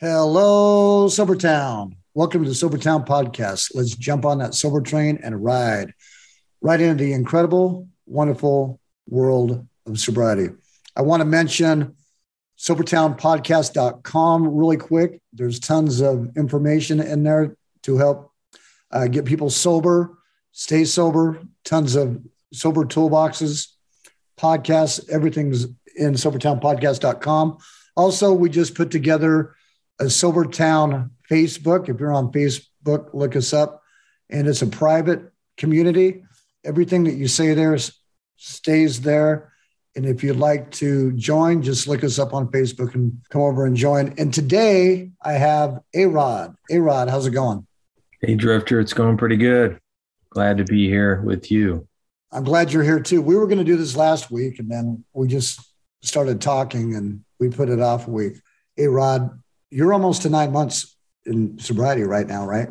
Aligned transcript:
Hello, 0.00 1.06
Sobertown. 1.06 1.94
Welcome 2.14 2.42
to 2.42 2.48
the 2.48 2.54
Sobertown 2.56 3.06
podcast. 3.06 3.70
Let's 3.76 3.94
jump 3.94 4.24
on 4.24 4.38
that 4.38 4.52
sober 4.52 4.80
train 4.80 5.20
and 5.22 5.44
ride 5.44 5.94
right 6.60 6.80
into 6.80 7.04
the 7.04 7.12
incredible, 7.12 7.86
wonderful 8.04 8.80
world 9.08 9.64
of 9.86 10.00
sobriety. 10.00 10.48
I 10.96 11.02
want 11.02 11.20
to 11.20 11.24
mention 11.24 11.94
sobertownpodcast.com 12.58 14.48
really 14.48 14.78
quick. 14.78 15.20
There's 15.32 15.60
tons 15.60 16.00
of 16.00 16.36
information 16.36 16.98
in 16.98 17.22
there 17.22 17.56
to 17.84 17.96
help 17.96 18.32
uh, 18.90 19.06
get 19.06 19.26
people 19.26 19.48
sober, 19.48 20.18
stay 20.50 20.84
sober, 20.84 21.40
tons 21.64 21.94
of 21.94 22.20
sober 22.52 22.84
toolboxes, 22.84 23.68
podcasts, 24.36 25.08
everything's 25.08 25.66
in 25.94 26.14
sobertownpodcast.com. 26.14 27.58
Also, 27.94 28.32
we 28.32 28.48
just 28.48 28.74
put 28.74 28.90
together 28.90 29.54
a 29.98 30.04
Sobertown 30.04 31.10
Facebook. 31.30 31.88
If 31.88 32.00
you're 32.00 32.12
on 32.12 32.32
Facebook, 32.32 33.12
look 33.12 33.36
us 33.36 33.52
up. 33.52 33.82
And 34.30 34.48
it's 34.48 34.62
a 34.62 34.66
private 34.66 35.32
community. 35.56 36.24
Everything 36.64 37.04
that 37.04 37.14
you 37.14 37.28
say 37.28 37.54
there 37.54 37.76
stays 38.36 39.00
there. 39.02 39.52
And 39.96 40.06
if 40.06 40.24
you'd 40.24 40.36
like 40.36 40.70
to 40.72 41.12
join, 41.12 41.62
just 41.62 41.86
look 41.86 42.02
us 42.02 42.18
up 42.18 42.34
on 42.34 42.48
Facebook 42.48 42.94
and 42.94 43.16
come 43.30 43.42
over 43.42 43.64
and 43.64 43.76
join. 43.76 44.14
And 44.18 44.34
today 44.34 45.12
I 45.22 45.32
have 45.34 45.78
A 45.94 46.06
Rod. 46.06 46.56
A 46.70 46.78
Rod, 46.78 47.08
how's 47.08 47.26
it 47.26 47.30
going? 47.30 47.66
Hey, 48.20 48.34
Drifter, 48.34 48.80
it's 48.80 48.92
going 48.92 49.16
pretty 49.16 49.36
good. 49.36 49.78
Glad 50.30 50.58
to 50.58 50.64
be 50.64 50.88
here 50.88 51.20
with 51.22 51.50
you. 51.50 51.86
I'm 52.32 52.42
glad 52.42 52.72
you're 52.72 52.82
here 52.82 52.98
too. 52.98 53.22
We 53.22 53.36
were 53.36 53.46
going 53.46 53.58
to 53.58 53.64
do 53.64 53.76
this 53.76 53.94
last 53.94 54.32
week 54.32 54.58
and 54.58 54.68
then 54.68 55.04
we 55.12 55.28
just 55.28 55.60
started 56.02 56.40
talking 56.40 56.96
and 56.96 57.24
we 57.38 57.48
put 57.48 57.68
it 57.68 57.80
off 57.80 58.08
a 58.08 58.10
week. 58.10 58.34
Hey, 58.74 58.88
Rod, 58.88 59.40
you're 59.74 59.92
almost 59.92 60.22
to 60.22 60.30
nine 60.30 60.52
months 60.52 60.96
in 61.26 61.58
sobriety 61.58 62.04
right 62.04 62.28
now, 62.28 62.46
right? 62.46 62.68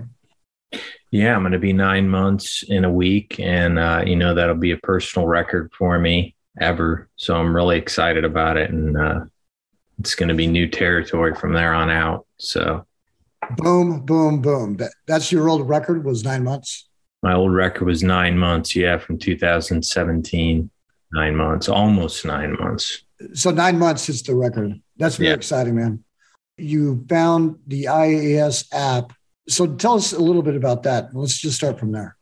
Yeah, 1.12 1.36
I'm 1.36 1.42
going 1.42 1.52
to 1.52 1.60
be 1.60 1.74
nine 1.74 2.08
months 2.08 2.64
in 2.64 2.86
a 2.86 2.92
week. 2.92 3.42
And, 3.42 3.78
uh, 3.78 4.04
you 4.06 4.16
know, 4.16 4.34
that'll 4.34 4.56
be 4.56 4.72
a 4.72 4.78
personal 4.78 5.28
record 5.28 5.72
for 5.78 6.00
me 6.00 6.34
ever. 6.62 7.10
So 7.18 7.36
I'm 7.36 7.54
really 7.54 7.78
excited 7.78 8.24
about 8.24 8.56
it. 8.56 8.70
And 8.70 8.98
uh, 8.98 9.20
it's 10.00 10.16
going 10.16 10.30
to 10.30 10.36
be 10.36 10.48
new 10.48 10.66
territory 10.66 11.36
from 11.36 11.52
there 11.52 11.74
on 11.74 11.90
out. 11.90 12.26
So, 12.38 12.88
boom, 13.58 14.06
boom, 14.06 14.42
boom. 14.42 14.78
That, 14.78 14.94
that's 15.06 15.30
your 15.30 15.50
old 15.50 15.68
record 15.68 16.06
was 16.06 16.24
nine 16.24 16.46
months? 16.46 16.88
My 17.22 17.34
old 17.34 17.54
record 17.54 17.86
was 17.86 18.02
nine 18.02 18.38
months. 18.38 18.78
Yeah, 18.78 18.98
from 18.98 19.18
2017, 19.20 20.70
nine 21.12 21.36
months, 21.36 21.68
almost 21.68 22.24
nine 22.24 22.56
months. 22.58 23.04
So, 23.34 23.52
nine 23.52 23.78
months 23.78 24.08
is 24.08 24.24
the 24.24 24.36
record. 24.36 24.80
That's 24.96 25.18
very 25.18 25.30
yeah. 25.30 25.36
exciting, 25.36 25.76
man 25.76 26.04
you 26.58 27.06
found 27.10 27.60
the 27.68 27.86
IAS 27.86 28.68
app. 28.72 29.14
So 29.48 29.68
tell 29.68 29.96
us 29.96 30.14
a 30.14 30.20
little 30.20 30.44
bit 30.44 30.56
about 30.56 30.84
that. 30.84 31.16
Let's 31.16 31.38
just 31.38 31.58
start 31.58 31.80
from 31.80 31.92
there. 31.92 32.16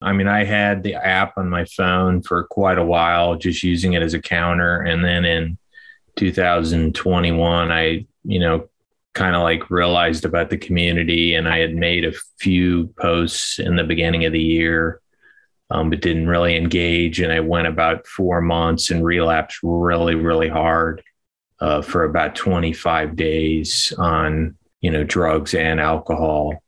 I 0.00 0.12
mean, 0.12 0.28
I 0.28 0.44
had 0.44 0.82
the 0.82 0.94
app 0.94 1.38
on 1.38 1.48
my 1.48 1.64
phone 1.64 2.22
for 2.22 2.44
quite 2.44 2.78
a 2.78 2.84
while, 2.84 3.36
just 3.36 3.62
using 3.62 3.92
it 3.92 4.02
as 4.02 4.14
a 4.14 4.20
counter. 4.20 4.80
And 4.82 5.04
then 5.04 5.24
in 5.24 5.58
2021, 6.16 7.72
I, 7.72 8.06
you 8.24 8.40
know, 8.40 8.68
kind 9.14 9.36
of 9.36 9.42
like 9.42 9.70
realized 9.70 10.24
about 10.24 10.50
the 10.50 10.56
community 10.56 11.34
and 11.34 11.48
I 11.48 11.58
had 11.58 11.74
made 11.74 12.04
a 12.04 12.14
few 12.38 12.88
posts 12.98 13.58
in 13.58 13.76
the 13.76 13.84
beginning 13.84 14.24
of 14.24 14.32
the 14.32 14.42
year, 14.42 15.00
um, 15.70 15.90
but 15.90 16.00
didn't 16.00 16.28
really 16.28 16.56
engage. 16.56 17.20
And 17.20 17.32
I 17.32 17.40
went 17.40 17.68
about 17.68 18.06
four 18.06 18.40
months 18.40 18.90
and 18.90 19.04
relapsed 19.04 19.60
really, 19.62 20.14
really 20.14 20.48
hard 20.48 21.02
uh, 21.62 21.80
for 21.80 22.02
about 22.02 22.34
25 22.34 23.14
days 23.14 23.92
on 23.96 24.56
you 24.80 24.90
know 24.90 25.04
drugs 25.04 25.54
and 25.54 25.80
alcohol. 25.80 26.62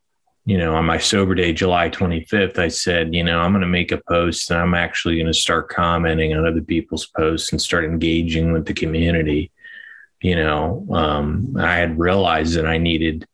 You 0.45 0.57
know 0.59 0.75
on 0.75 0.85
my 0.85 0.99
sober 0.99 1.33
day 1.33 1.53
july 1.53 1.89
25th 1.89 2.59
i 2.59 2.67
said 2.67 3.15
you 3.15 3.23
know 3.23 3.39
i'm 3.39 3.51
going 3.51 3.61
to 3.61 3.67
make 3.67 3.91
a 3.91 3.99
post 4.07 4.51
and 4.51 4.59
i'm 4.59 4.75
actually 4.75 5.15
going 5.15 5.25
to 5.25 5.33
start 5.33 5.69
commenting 5.69 6.35
on 6.35 6.45
other 6.45 6.61
people's 6.61 7.07
posts 7.07 7.51
and 7.51 7.59
start 7.59 7.83
engaging 7.83 8.53
with 8.53 8.67
the 8.67 8.73
community. 8.75 9.51
You 10.21 10.35
know 10.35 10.85
um, 10.91 11.57
i 11.57 11.75
had 11.75 11.97
realized 11.97 12.53
that 12.57 12.67
i 12.67 12.77
needed 12.77 13.25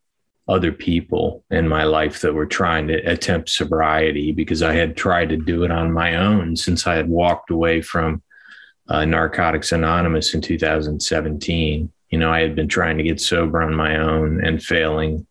other 0.48 0.72
people 0.72 1.44
in 1.52 1.68
my 1.68 1.84
life 1.84 2.22
that 2.22 2.34
were 2.34 2.46
trying 2.46 2.88
to 2.88 2.96
attempt 3.00 3.50
sobriety 3.50 4.32
because 4.32 4.64
i 4.64 4.74
had 4.74 4.96
tried 4.96 5.30
to 5.30 5.38
do 5.38 5.66
it 5.66 5.72
on 5.72 5.92
my 5.92 6.16
own 6.16 6.56
since 6.56 6.88
i 6.88 6.96
had 6.96 7.10
walked 7.10 7.52
away 7.52 7.82
from 7.82 8.24
uh, 8.91 9.06
Narcotics 9.06 9.72
Anonymous 9.72 10.34
in 10.34 10.41
2017. 10.41 11.91
You 12.09 12.19
know, 12.19 12.31
I 12.31 12.41
had 12.41 12.56
been 12.56 12.68
trying 12.68 12.97
to 12.97 13.03
get 13.03 13.22
sober 13.22 13.62
on 13.62 13.74
my 13.74 13.96
own 13.96 14.44
and 14.44 14.62
failing 14.62 15.25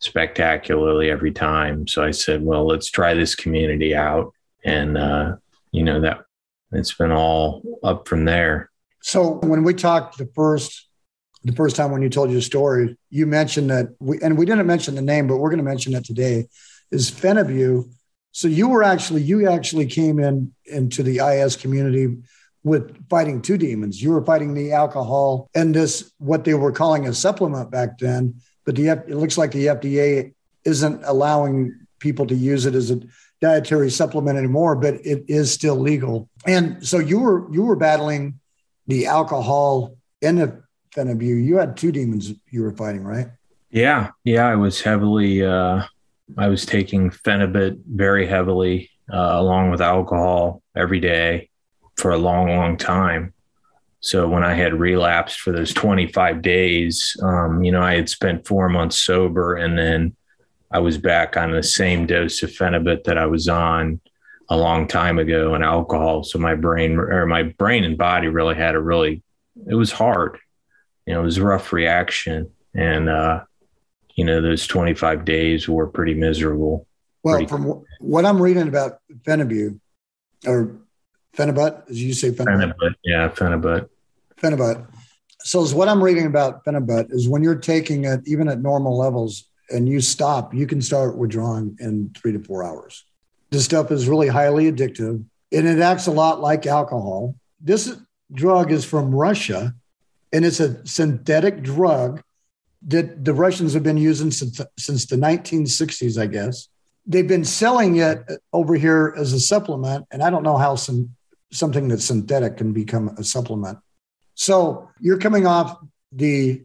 spectacularly 0.00 1.10
every 1.10 1.32
time. 1.32 1.88
So 1.88 2.04
I 2.04 2.10
said, 2.10 2.42
well, 2.42 2.66
let's 2.66 2.90
try 2.90 3.14
this 3.14 3.34
community 3.34 3.96
out. 3.96 4.34
And, 4.64 4.98
uh, 4.98 5.36
you 5.72 5.82
know, 5.82 6.02
that 6.02 6.24
it's 6.72 6.92
been 6.92 7.10
all 7.10 7.62
up 7.82 8.06
from 8.06 8.26
there. 8.26 8.70
So 9.00 9.38
when 9.42 9.64
we 9.64 9.72
talked 9.72 10.18
the 10.18 10.28
first, 10.34 10.86
the 11.42 11.52
first 11.52 11.74
time 11.74 11.92
when 11.92 12.02
you 12.02 12.10
told 12.10 12.30
your 12.30 12.42
story, 12.42 12.98
you 13.08 13.24
mentioned 13.24 13.70
that 13.70 13.94
we, 13.98 14.20
and 14.20 14.36
we 14.36 14.44
didn't 14.44 14.66
mention 14.66 14.94
the 14.94 15.00
name, 15.00 15.26
but 15.26 15.38
we're 15.38 15.48
going 15.48 15.58
to 15.58 15.64
mention 15.64 15.94
it 15.94 16.04
today 16.04 16.48
is 16.90 17.10
Phenibut. 17.10 17.90
So 18.32 18.48
you 18.48 18.68
were 18.68 18.82
actually, 18.82 19.22
you 19.22 19.48
actually 19.48 19.86
came 19.86 20.18
in 20.18 20.52
into 20.66 21.02
the 21.02 21.18
IAS 21.18 21.58
community 21.58 22.18
with 22.66 23.08
fighting 23.08 23.40
two 23.40 23.56
demons. 23.56 24.02
You 24.02 24.10
were 24.10 24.24
fighting 24.24 24.52
the 24.52 24.72
alcohol 24.72 25.48
and 25.54 25.72
this, 25.72 26.12
what 26.18 26.42
they 26.42 26.54
were 26.54 26.72
calling 26.72 27.06
a 27.06 27.14
supplement 27.14 27.70
back 27.70 27.96
then. 27.98 28.40
But 28.64 28.74
the 28.74 28.88
it 28.88 29.10
looks 29.10 29.38
like 29.38 29.52
the 29.52 29.66
FDA 29.66 30.34
isn't 30.64 31.00
allowing 31.04 31.78
people 32.00 32.26
to 32.26 32.34
use 32.34 32.66
it 32.66 32.74
as 32.74 32.90
a 32.90 33.00
dietary 33.40 33.88
supplement 33.88 34.36
anymore, 34.36 34.74
but 34.74 34.94
it 35.06 35.24
is 35.28 35.52
still 35.52 35.76
legal. 35.76 36.28
And 36.44 36.84
so 36.84 36.98
you 36.98 37.20
were 37.20 37.46
you 37.54 37.62
were 37.62 37.76
battling 37.76 38.40
the 38.88 39.06
alcohol 39.06 39.96
and 40.20 40.38
the 40.38 40.62
Phenibut. 40.92 41.44
You 41.44 41.58
had 41.58 41.76
two 41.76 41.92
demons 41.92 42.32
you 42.50 42.62
were 42.62 42.72
fighting, 42.72 43.04
right? 43.04 43.28
Yeah, 43.70 44.10
yeah. 44.24 44.44
I 44.44 44.56
was 44.56 44.80
heavily. 44.80 45.44
Uh, 45.44 45.84
I 46.36 46.48
was 46.48 46.66
taking 46.66 47.10
Phenibut 47.10 47.78
very 47.86 48.26
heavily, 48.26 48.90
uh, 49.08 49.34
along 49.34 49.70
with 49.70 49.80
alcohol 49.80 50.64
every 50.74 50.98
day 50.98 51.48
for 51.96 52.10
a 52.10 52.18
long, 52.18 52.48
long 52.48 52.76
time. 52.76 53.32
So 54.00 54.28
when 54.28 54.44
I 54.44 54.54
had 54.54 54.78
relapsed 54.78 55.40
for 55.40 55.52
those 55.52 55.72
25 55.72 56.42
days, 56.42 57.16
um, 57.22 57.64
you 57.64 57.72
know, 57.72 57.82
I 57.82 57.94
had 57.94 58.08
spent 58.08 58.46
four 58.46 58.68
months 58.68 58.98
sober 58.98 59.56
and 59.56 59.76
then 59.76 60.14
I 60.70 60.78
was 60.78 60.98
back 60.98 61.36
on 61.36 61.50
the 61.50 61.62
same 61.62 62.06
dose 62.06 62.42
of 62.42 62.50
Phenibut 62.50 63.04
that 63.04 63.18
I 63.18 63.26
was 63.26 63.48
on 63.48 64.00
a 64.48 64.56
long 64.56 64.86
time 64.86 65.18
ago 65.18 65.54
and 65.54 65.64
alcohol. 65.64 66.22
So 66.22 66.38
my 66.38 66.54
brain 66.54 66.98
or 66.98 67.26
my 67.26 67.44
brain 67.44 67.82
and 67.82 67.98
body 67.98 68.28
really 68.28 68.54
had 68.54 68.74
a 68.74 68.80
really, 68.80 69.22
it 69.68 69.74
was 69.74 69.90
hard. 69.90 70.38
You 71.06 71.14
know, 71.14 71.20
it 71.20 71.24
was 71.24 71.38
a 71.38 71.44
rough 71.44 71.72
reaction. 71.72 72.50
And, 72.74 73.08
uh, 73.08 73.44
you 74.14 74.24
know, 74.24 74.40
those 74.40 74.66
25 74.66 75.24
days 75.24 75.68
were 75.68 75.86
pretty 75.86 76.14
miserable. 76.14 76.86
Well, 77.22 77.36
pretty- 77.36 77.48
from 77.48 77.82
what 78.00 78.24
I'm 78.24 78.40
reading 78.40 78.68
about 78.68 78.98
Phenibut 79.24 79.80
or 80.46 80.76
Phenibut, 81.36 81.88
as 81.90 82.02
you 82.02 82.14
say, 82.14 82.30
Phenibut. 82.30 82.74
Phenibut. 82.74 82.94
Yeah, 83.04 83.28
Phenibut. 83.28 83.88
Phenibut. 84.40 84.86
So, 85.40 85.62
as 85.62 85.74
what 85.74 85.88
I'm 85.88 86.02
reading 86.02 86.26
about 86.26 86.64
Phenibut 86.64 87.12
is 87.12 87.28
when 87.28 87.42
you're 87.42 87.54
taking 87.54 88.04
it, 88.04 88.20
even 88.26 88.48
at 88.48 88.60
normal 88.60 88.96
levels, 88.96 89.44
and 89.70 89.88
you 89.88 90.00
stop, 90.00 90.54
you 90.54 90.66
can 90.66 90.80
start 90.80 91.16
withdrawing 91.16 91.76
in 91.80 92.10
three 92.16 92.32
to 92.32 92.38
four 92.38 92.64
hours. 92.64 93.04
This 93.50 93.64
stuff 93.64 93.90
is 93.90 94.08
really 94.08 94.28
highly 94.28 94.70
addictive, 94.70 95.24
and 95.52 95.66
it 95.66 95.78
acts 95.80 96.06
a 96.06 96.12
lot 96.12 96.40
like 96.40 96.66
alcohol. 96.66 97.34
This 97.60 97.96
drug 98.32 98.72
is 98.72 98.84
from 98.84 99.14
Russia, 99.14 99.74
and 100.32 100.44
it's 100.44 100.60
a 100.60 100.84
synthetic 100.86 101.62
drug 101.62 102.22
that 102.88 103.24
the 103.24 103.34
Russians 103.34 103.74
have 103.74 103.82
been 103.82 103.96
using 103.96 104.30
since, 104.30 104.60
since 104.78 105.06
the 105.06 105.16
1960s, 105.16 106.20
I 106.20 106.26
guess. 106.26 106.68
They've 107.06 107.26
been 107.26 107.44
selling 107.44 107.96
it 107.96 108.24
over 108.52 108.74
here 108.74 109.14
as 109.16 109.32
a 109.32 109.40
supplement, 109.40 110.06
and 110.10 110.22
I 110.22 110.30
don't 110.30 110.42
know 110.42 110.56
how 110.56 110.74
some 110.76 111.15
something 111.56 111.88
that's 111.88 112.04
synthetic 112.04 112.56
can 112.56 112.72
become 112.72 113.08
a 113.16 113.24
supplement. 113.24 113.78
So 114.34 114.90
you're 115.00 115.18
coming 115.18 115.46
off 115.46 115.78
the 116.12 116.62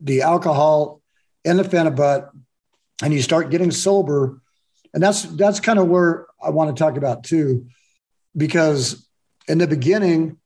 the 0.00 0.22
alcohol 0.22 1.00
and 1.44 1.58
the 1.58 1.62
phenibut, 1.62 2.30
and 3.02 3.12
you 3.12 3.22
start 3.22 3.50
getting 3.50 3.70
sober, 3.70 4.40
and 4.94 5.02
that's 5.02 5.22
that's 5.22 5.60
kind 5.60 5.78
of 5.78 5.88
where 5.88 6.26
I 6.42 6.50
want 6.50 6.74
to 6.74 6.82
talk 6.82 6.96
about 6.96 7.24
too, 7.24 7.66
because 8.36 9.06
in 9.48 9.58
the 9.58 9.66
beginning, 9.66 10.38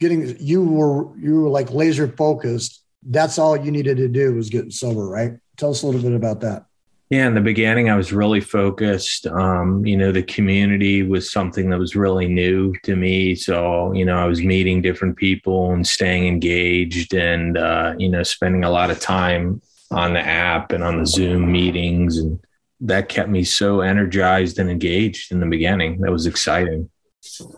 getting 0.00 0.36
you 0.40 0.64
were 0.64 1.16
you 1.18 1.42
were 1.42 1.48
like 1.48 1.70
laser 1.70 2.08
focused. 2.08 2.82
That's 3.06 3.38
all 3.38 3.56
you 3.56 3.70
needed 3.70 3.98
to 3.98 4.08
do 4.08 4.34
was 4.34 4.48
get 4.48 4.72
sober, 4.72 5.06
right? 5.06 5.34
Tell 5.56 5.70
us 5.70 5.82
a 5.82 5.86
little 5.86 6.00
bit 6.00 6.14
about 6.14 6.40
that. 6.40 6.64
Yeah, 7.10 7.26
in 7.26 7.34
the 7.34 7.40
beginning, 7.40 7.90
I 7.90 7.96
was 7.96 8.12
really 8.12 8.40
focused. 8.40 9.26
Um, 9.26 9.84
you 9.84 9.96
know, 9.96 10.10
the 10.10 10.22
community 10.22 11.02
was 11.02 11.30
something 11.30 11.68
that 11.70 11.78
was 11.78 11.94
really 11.94 12.26
new 12.26 12.74
to 12.84 12.96
me. 12.96 13.34
So, 13.34 13.92
you 13.92 14.06
know, 14.06 14.16
I 14.16 14.24
was 14.24 14.42
meeting 14.42 14.80
different 14.80 15.16
people 15.16 15.72
and 15.72 15.86
staying 15.86 16.26
engaged 16.26 17.12
and, 17.14 17.58
uh, 17.58 17.94
you 17.98 18.08
know, 18.08 18.22
spending 18.22 18.64
a 18.64 18.70
lot 18.70 18.90
of 18.90 19.00
time 19.00 19.60
on 19.90 20.14
the 20.14 20.20
app 20.20 20.72
and 20.72 20.82
on 20.82 20.98
the 20.98 21.06
Zoom 21.06 21.52
meetings. 21.52 22.16
And 22.16 22.40
that 22.80 23.10
kept 23.10 23.28
me 23.28 23.44
so 23.44 23.82
energized 23.82 24.58
and 24.58 24.70
engaged 24.70 25.30
in 25.30 25.40
the 25.40 25.46
beginning. 25.46 26.00
That 26.00 26.10
was 26.10 26.26
exciting. 26.26 26.90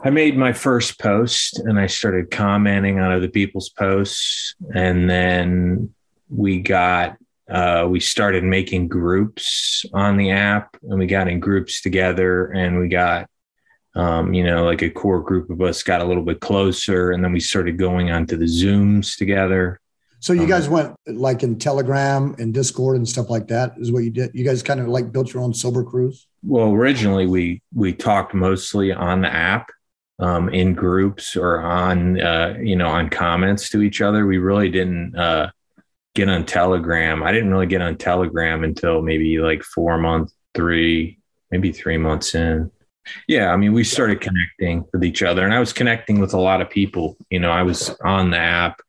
I 0.05 0.11
made 0.11 0.37
my 0.37 0.53
first 0.53 0.99
post 0.99 1.61
and 1.61 1.79
I 1.79 1.87
started 1.87 2.31
commenting 2.31 2.99
on 2.99 3.13
other 3.13 3.29
people's 3.29 3.69
posts. 3.69 4.57
And 4.75 5.09
then 5.09 5.95
we 6.29 6.61
got, 6.61 7.17
uh, 7.51 7.87
we 7.89 8.01
started 8.01 8.45
making 8.45 8.89
groups 8.89 9.85
on 9.93 10.17
the 10.17 10.31
app 10.31 10.77
and 10.83 10.99
we 10.99 11.07
got 11.07 11.29
in 11.29 11.41
groups 11.41 11.81
together 11.81 12.47
and 12.47 12.79
we 12.79 12.89
got, 12.89 13.29
um, 13.95 14.35
you 14.35 14.45
know, 14.45 14.65
like 14.65 14.83
a 14.83 14.91
core 14.91 15.21
group 15.21 15.49
of 15.51 15.61
us 15.61 15.83
got 15.83 16.01
a 16.01 16.05
little 16.05 16.23
bit 16.23 16.41
closer 16.41 17.13
and 17.13 17.23
then 17.23 17.33
we 17.33 17.41
started 17.41 17.79
going 17.79 18.11
onto 18.11 18.37
the 18.37 18.47
Zooms 18.47 19.17
together. 19.17 19.81
So 20.21 20.33
you 20.33 20.43
um, 20.43 20.49
guys 20.49 20.69
went 20.69 20.97
like 21.07 21.43
in 21.43 21.59
Telegram 21.59 22.35
and 22.39 22.53
Discord 22.53 22.97
and 22.97 23.09
stuff 23.09 23.31
like 23.31 23.49
that 23.49 23.75
is 23.79 23.93
what 23.93 24.03
you 24.03 24.11
did. 24.11 24.33
You 24.35 24.45
guys 24.45 24.63
kind 24.63 24.81
of 24.81 24.89
like 24.89 25.13
built 25.13 25.33
your 25.33 25.43
own 25.43 25.55
sober 25.55 25.85
crews. 25.85 26.27
Well, 26.43 26.73
originally 26.73 27.27
we 27.27 27.63
we 27.75 27.93
talked 27.93 28.35
mostly 28.35 28.93
on 28.93 29.21
the 29.21 29.33
app, 29.33 29.71
um, 30.19 30.49
in 30.49 30.75
groups 30.75 31.37
or 31.37 31.61
on 31.61 32.21
uh, 32.21 32.57
you 32.61 32.77
know 32.77 32.89
on 32.89 33.11
comments 33.11 33.69
to 33.71 33.83
each 33.83 34.01
other. 34.01 34.27
We 34.27 34.39
really 34.39 34.71
didn't 34.71 35.17
uh, 35.17 35.51
get 36.17 36.29
on 36.29 36.45
Telegram. 36.45 37.23
I 37.23 37.31
didn't 37.31 37.51
really 37.51 37.67
get 37.67 37.83
on 37.83 37.97
Telegram 37.97 38.65
until 38.65 39.03
maybe 39.03 39.39
like 39.39 39.63
four 39.63 39.99
months, 39.99 40.35
three, 40.55 41.19
maybe 41.51 41.71
three 41.71 41.99
months 41.99 42.35
in. 42.35 42.71
Yeah, 43.29 43.53
I 43.53 43.57
mean, 43.57 43.73
we 43.73 43.85
started 43.85 44.21
connecting 44.21 44.85
with 44.93 45.05
each 45.05 45.23
other, 45.23 45.45
and 45.45 45.55
I 45.55 45.61
was 45.61 45.73
connecting 45.73 46.19
with 46.19 46.35
a 46.35 46.41
lot 46.41 46.61
of 46.61 46.69
people. 46.69 47.17
You 47.31 47.39
know, 47.39 47.53
I 47.53 47.63
was 47.63 47.91
on 48.03 48.31
the 48.31 48.39
app 48.39 48.81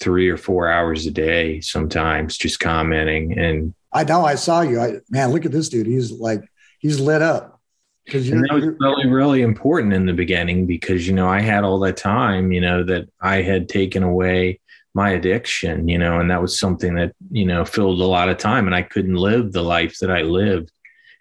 three 0.00 0.28
or 0.28 0.36
four 0.36 0.68
hours 0.68 1.06
a 1.06 1.10
day 1.10 1.60
sometimes 1.60 2.36
just 2.36 2.60
commenting 2.60 3.38
and 3.38 3.74
i 3.92 4.04
know 4.04 4.24
i 4.24 4.34
saw 4.34 4.60
you 4.60 4.80
I, 4.80 4.98
man 5.10 5.32
look 5.32 5.44
at 5.44 5.52
this 5.52 5.68
dude 5.68 5.86
he's 5.86 6.12
like 6.12 6.42
he's 6.78 7.00
lit 7.00 7.20
up 7.20 7.60
because 8.04 8.30
that 8.30 8.48
was 8.52 8.66
really 8.78 9.08
really 9.08 9.42
important 9.42 9.92
in 9.92 10.06
the 10.06 10.12
beginning 10.12 10.66
because 10.66 11.06
you 11.06 11.14
know 11.14 11.28
i 11.28 11.40
had 11.40 11.64
all 11.64 11.80
that 11.80 11.96
time 11.96 12.52
you 12.52 12.60
know 12.60 12.84
that 12.84 13.08
i 13.20 13.42
had 13.42 13.68
taken 13.68 14.02
away 14.02 14.60
my 15.02 15.10
addiction 15.10 15.86
you 15.86 15.98
know 16.02 16.18
and 16.20 16.30
that 16.30 16.42
was 16.42 16.58
something 16.58 16.94
that 16.94 17.12
you 17.30 17.46
know 17.46 17.64
filled 17.64 18.00
a 18.00 18.12
lot 18.16 18.28
of 18.28 18.36
time 18.36 18.66
and 18.66 18.74
i 18.74 18.82
couldn't 18.82 19.14
live 19.30 19.52
the 19.52 19.62
life 19.62 19.98
that 20.00 20.10
i 20.10 20.22
lived 20.22 20.70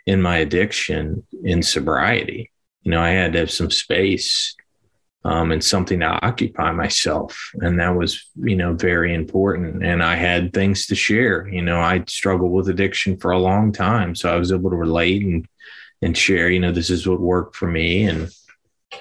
in 0.06 0.22
my 0.22 0.38
addiction 0.38 1.26
in 1.44 1.62
sobriety 1.62 2.52
you 2.84 2.92
know 2.92 3.02
i 3.02 3.10
had 3.10 3.34
to 3.34 3.40
have 3.40 3.52
some 3.52 3.70
space 3.70 4.56
um, 5.28 5.52
and 5.52 5.62
something 5.62 6.00
to 6.00 6.26
occupy 6.26 6.72
myself. 6.72 7.52
And 7.56 7.78
that 7.82 7.96
was, 7.96 8.30
you 8.38 8.56
know, 8.56 8.74
very 8.74 9.14
important. 9.14 9.84
And 9.84 10.02
I 10.02 10.16
had 10.16 10.54
things 10.54 10.88
to 10.88 10.96
share. 10.96 11.50
You 11.50 11.62
know, 11.62 11.82
I 11.82 12.06
struggled 12.08 12.54
with 12.54 12.70
addiction 12.70 13.18
for 13.18 13.32
a 13.32 13.40
long 13.40 13.74
time. 13.74 14.16
So 14.16 14.34
I 14.34 14.38
was 14.38 14.54
able 14.54 14.70
to 14.70 14.78
relate 14.78 15.24
and, 15.24 15.46
and 16.02 16.18
share, 16.18 16.50
you 16.50 16.62
know, 16.62 16.72
this 16.72 16.90
is 16.90 17.06
what 17.06 17.20
worked 17.20 17.58
for 17.58 17.68
me. 17.68 18.06
And, 18.06 18.32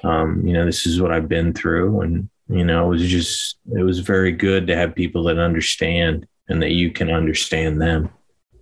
um, 0.03 0.45
you 0.45 0.53
know, 0.53 0.65
this 0.65 0.85
is 0.85 1.01
what 1.01 1.13
I've 1.13 1.29
been 1.29 1.53
through. 1.53 2.01
And, 2.01 2.29
you 2.49 2.65
know, 2.65 2.87
it 2.87 2.89
was 2.89 3.09
just, 3.09 3.59
it 3.75 3.83
was 3.83 4.01
very 4.01 4.33
good 4.33 4.67
to 4.69 4.77
have 4.77 4.95
people 4.95 5.25
that 5.25 5.39
understand 5.39 6.27
and 6.49 6.63
that 6.63 6.73
you 6.73 6.91
can 6.91 7.11
understand 7.11 7.81
them. 7.81 8.11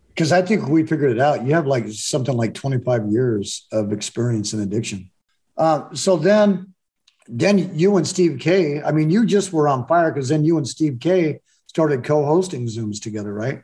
Because 0.09 0.33
I 0.33 0.43
think 0.43 0.69
we 0.69 0.87
figured 0.87 1.11
it 1.11 1.21
out. 1.21 1.45
You 1.45 1.55
have 1.55 1.67
like 1.67 1.89
something 1.89 2.37
like 2.37 2.55
25 2.55 3.09
years 3.11 3.67
of 3.73 3.93
experience 3.93 4.53
in 4.53 4.61
addiction. 4.61 5.11
Uh, 5.57 5.93
so 5.93 6.17
then, 6.17 6.73
then 7.27 7.77
you 7.77 7.97
and 7.97 8.07
Steve 8.07 8.39
K, 8.41 8.83
I 8.83 8.93
mean, 8.93 9.11
you 9.11 9.27
just 9.27 9.53
were 9.53 9.69
on 9.69 9.87
fire 9.87 10.13
because 10.13 10.29
then 10.29 10.45
you 10.45 10.57
and 10.57 10.67
Steve 10.67 10.99
K 11.01 11.41
started 11.67 12.05
co-hosting 12.05 12.67
Zooms 12.67 13.03
together, 13.03 13.35
right? 13.35 13.63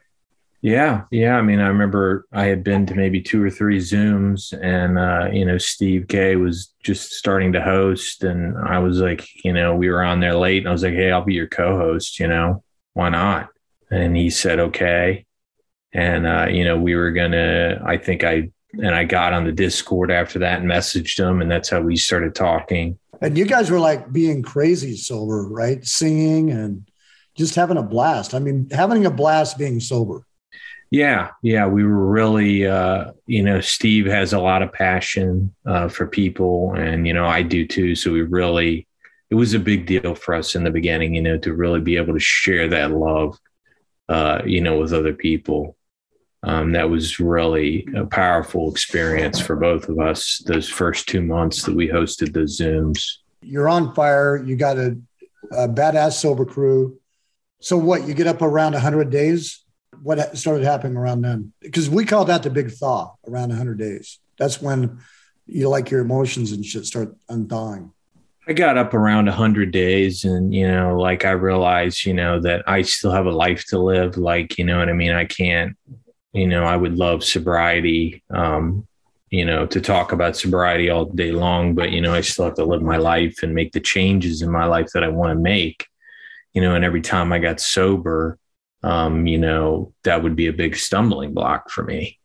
Yeah, 0.62 1.04
yeah. 1.10 1.36
I 1.36 1.42
mean, 1.42 1.58
I 1.58 1.68
remember 1.68 2.26
I 2.32 2.46
had 2.46 2.62
been 2.62 2.84
to 2.86 2.94
maybe 2.94 3.22
two 3.22 3.42
or 3.42 3.48
three 3.48 3.78
Zooms, 3.78 4.52
and 4.60 4.98
uh, 4.98 5.30
you 5.32 5.44
know, 5.44 5.56
Steve 5.56 6.06
K 6.08 6.36
was 6.36 6.72
just 6.82 7.12
starting 7.12 7.52
to 7.52 7.62
host, 7.62 8.24
and 8.24 8.58
I 8.58 8.78
was 8.78 9.00
like, 9.00 9.26
you 9.42 9.52
know, 9.52 9.74
we 9.74 9.88
were 9.88 10.02
on 10.02 10.20
there 10.20 10.34
late, 10.34 10.58
and 10.58 10.68
I 10.68 10.72
was 10.72 10.82
like, 10.82 10.92
hey, 10.92 11.10
I'll 11.10 11.24
be 11.24 11.34
your 11.34 11.48
co-host. 11.48 12.20
You 12.20 12.28
know, 12.28 12.62
why 12.92 13.08
not? 13.08 13.48
And 13.90 14.16
he 14.16 14.28
said, 14.28 14.60
okay. 14.60 15.24
And 15.92 16.26
uh, 16.26 16.48
you 16.50 16.64
know, 16.64 16.76
we 16.76 16.94
were 16.94 17.12
gonna. 17.12 17.82
I 17.84 17.96
think 17.96 18.22
I 18.22 18.50
and 18.74 18.94
I 18.94 19.04
got 19.04 19.32
on 19.32 19.44
the 19.44 19.52
Discord 19.52 20.10
after 20.10 20.40
that 20.40 20.60
and 20.60 20.70
messaged 20.70 21.18
him, 21.18 21.40
and 21.40 21.50
that's 21.50 21.70
how 21.70 21.80
we 21.80 21.96
started 21.96 22.34
talking 22.34 22.98
and 23.20 23.36
you 23.36 23.44
guys 23.44 23.70
were 23.70 23.80
like 23.80 24.12
being 24.12 24.42
crazy 24.42 24.96
sober, 24.96 25.46
right? 25.48 25.84
Singing 25.84 26.50
and 26.50 26.88
just 27.36 27.54
having 27.54 27.76
a 27.76 27.82
blast. 27.82 28.34
I 28.34 28.38
mean, 28.38 28.68
having 28.70 29.06
a 29.06 29.10
blast 29.10 29.58
being 29.58 29.80
sober. 29.80 30.26
Yeah, 30.90 31.30
yeah, 31.42 31.68
we 31.68 31.84
were 31.84 32.06
really, 32.06 32.66
uh, 32.66 33.12
you 33.26 33.44
know, 33.44 33.60
Steve 33.60 34.06
has 34.06 34.32
a 34.32 34.40
lot 34.40 34.62
of 34.62 34.72
passion 34.72 35.54
uh, 35.64 35.88
for 35.88 36.08
people, 36.08 36.74
and 36.74 37.06
you 37.06 37.14
know, 37.14 37.26
I 37.26 37.42
do 37.42 37.64
too. 37.64 37.94
So 37.94 38.12
we 38.12 38.22
really, 38.22 38.88
it 39.30 39.36
was 39.36 39.54
a 39.54 39.60
big 39.60 39.86
deal 39.86 40.16
for 40.16 40.34
us 40.34 40.56
in 40.56 40.64
the 40.64 40.70
beginning, 40.70 41.14
you 41.14 41.22
know, 41.22 41.38
to 41.38 41.54
really 41.54 41.80
be 41.80 41.96
able 41.96 42.14
to 42.14 42.20
share 42.20 42.66
that 42.68 42.90
love, 42.90 43.38
uh, 44.08 44.42
you 44.44 44.60
know, 44.60 44.80
with 44.80 44.92
other 44.92 45.12
people. 45.12 45.76
Um, 46.42 46.72
that 46.72 46.90
was 46.90 47.20
really 47.20 47.86
a 47.94 48.06
powerful 48.06 48.70
experience 48.70 49.38
for 49.38 49.56
both 49.56 49.88
of 49.88 50.00
us 50.00 50.42
those 50.46 50.68
first 50.68 51.06
two 51.06 51.20
months 51.20 51.62
that 51.64 51.76
we 51.76 51.86
hosted 51.86 52.32
the 52.32 52.40
zooms. 52.40 53.18
You're 53.42 53.68
on 53.68 53.94
fire. 53.94 54.42
You 54.42 54.56
got 54.56 54.78
a, 54.78 54.98
a 55.52 55.68
badass 55.68 56.14
sober 56.14 56.46
crew. 56.46 56.98
So 57.60 57.76
what 57.76 58.08
you 58.08 58.14
get 58.14 58.26
up 58.26 58.42
around 58.42 58.72
100 58.72 59.10
days 59.10 59.62
what 60.02 60.36
started 60.36 60.64
happening 60.64 60.96
around 60.96 61.22
then 61.22 61.52
because 61.60 61.90
we 61.90 62.04
call 62.04 62.24
that 62.24 62.42
the 62.42 62.50
big 62.50 62.70
thaw 62.70 63.14
around 63.26 63.48
100 63.48 63.78
days 63.78 64.18
that's 64.38 64.60
when 64.60 65.00
you 65.46 65.68
like 65.68 65.90
your 65.90 66.00
emotions 66.00 66.52
and 66.52 66.64
shit 66.64 66.86
start 66.86 67.14
unthawing 67.28 67.92
I 68.48 68.52
got 68.52 68.78
up 68.78 68.94
around 68.94 69.26
100 69.26 69.70
days 69.70 70.24
and, 70.24 70.52
you 70.52 70.66
know, 70.66 70.98
like 70.98 71.24
I 71.24 71.30
realized, 71.30 72.04
you 72.04 72.14
know, 72.14 72.40
that 72.40 72.64
I 72.66 72.82
still 72.82 73.12
have 73.12 73.26
a 73.26 73.30
life 73.30 73.64
to 73.66 73.78
live. 73.78 74.16
Like, 74.16 74.58
you 74.58 74.64
know 74.64 74.78
what 74.78 74.88
I 74.88 74.92
mean? 74.92 75.12
I 75.12 75.24
can't, 75.24 75.76
you 76.32 76.48
know, 76.48 76.64
I 76.64 76.74
would 76.74 76.96
love 76.96 77.22
sobriety, 77.22 78.24
um, 78.30 78.88
you 79.30 79.44
know, 79.44 79.66
to 79.66 79.80
talk 79.80 80.10
about 80.10 80.36
sobriety 80.36 80.90
all 80.90 81.04
day 81.04 81.30
long, 81.30 81.74
but, 81.74 81.92
you 81.92 82.00
know, 82.00 82.12
I 82.12 82.22
still 82.22 82.46
have 82.46 82.54
to 82.54 82.64
live 82.64 82.82
my 82.82 82.96
life 82.96 83.44
and 83.44 83.54
make 83.54 83.70
the 83.70 83.78
changes 83.78 84.42
in 84.42 84.50
my 84.50 84.64
life 84.64 84.88
that 84.94 85.04
I 85.04 85.08
want 85.08 85.30
to 85.30 85.40
make, 85.40 85.86
you 86.52 86.60
know, 86.60 86.74
and 86.74 86.84
every 86.84 87.02
time 87.02 87.32
I 87.32 87.38
got 87.38 87.60
sober, 87.60 88.38
um, 88.82 89.26
you 89.26 89.38
know, 89.38 89.92
that 90.04 90.22
would 90.22 90.36
be 90.36 90.46
a 90.46 90.52
big 90.52 90.76
stumbling 90.76 91.34
block 91.34 91.70
for 91.70 91.82
me 91.82 92.18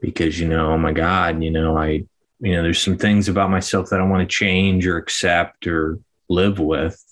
because, 0.00 0.38
you 0.38 0.48
know, 0.48 0.72
oh 0.72 0.78
my 0.78 0.92
God, 0.92 1.42
you 1.42 1.50
know, 1.50 1.76
I, 1.76 2.04
you 2.40 2.52
know, 2.52 2.62
there's 2.62 2.80
some 2.80 2.96
things 2.96 3.28
about 3.28 3.50
myself 3.50 3.90
that 3.90 4.00
I 4.00 4.04
want 4.04 4.28
to 4.28 4.34
change 4.36 4.86
or 4.86 4.96
accept 4.96 5.66
or 5.66 5.98
live 6.28 6.58
with. 6.58 7.02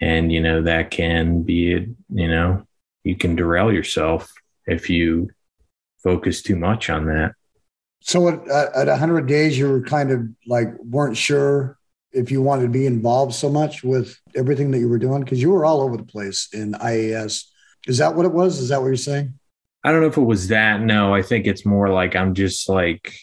And, 0.00 0.32
you 0.32 0.40
know, 0.40 0.62
that 0.62 0.90
can 0.90 1.42
be, 1.42 1.88
you 2.08 2.28
know, 2.28 2.66
you 3.02 3.16
can 3.16 3.34
derail 3.34 3.72
yourself 3.72 4.32
if 4.66 4.88
you 4.88 5.30
focus 6.02 6.42
too 6.42 6.56
much 6.56 6.88
on 6.88 7.06
that. 7.06 7.34
So 8.02 8.28
at, 8.28 8.48
at 8.48 8.86
100 8.86 9.26
days, 9.26 9.58
you 9.58 9.68
were 9.68 9.82
kind 9.82 10.10
of 10.10 10.26
like 10.46 10.68
weren't 10.78 11.16
sure 11.16 11.78
if 12.12 12.30
you 12.30 12.42
wanted 12.42 12.62
to 12.62 12.68
be 12.68 12.86
involved 12.86 13.34
so 13.34 13.48
much 13.48 13.82
with 13.84 14.18
everything 14.34 14.70
that 14.70 14.78
you 14.78 14.88
were 14.88 14.98
doing 14.98 15.22
because 15.22 15.40
you 15.40 15.50
were 15.50 15.64
all 15.64 15.80
over 15.80 15.96
the 15.96 16.04
place 16.04 16.48
in 16.52 16.72
IAS. 16.72 17.44
Is 17.86 17.98
that 17.98 18.14
what 18.14 18.26
it 18.26 18.32
was? 18.32 18.58
Is 18.58 18.68
that 18.68 18.80
what 18.80 18.88
you're 18.88 18.96
saying? 18.96 19.34
I 19.82 19.92
don't 19.92 20.02
know 20.02 20.08
if 20.08 20.16
it 20.16 20.22
was 20.22 20.48
that. 20.48 20.80
No, 20.80 21.14
I 21.14 21.22
think 21.22 21.46
it's 21.46 21.64
more 21.64 21.88
like 21.88 22.14
I'm 22.14 22.34
just 22.34 22.68
like, 22.68 23.14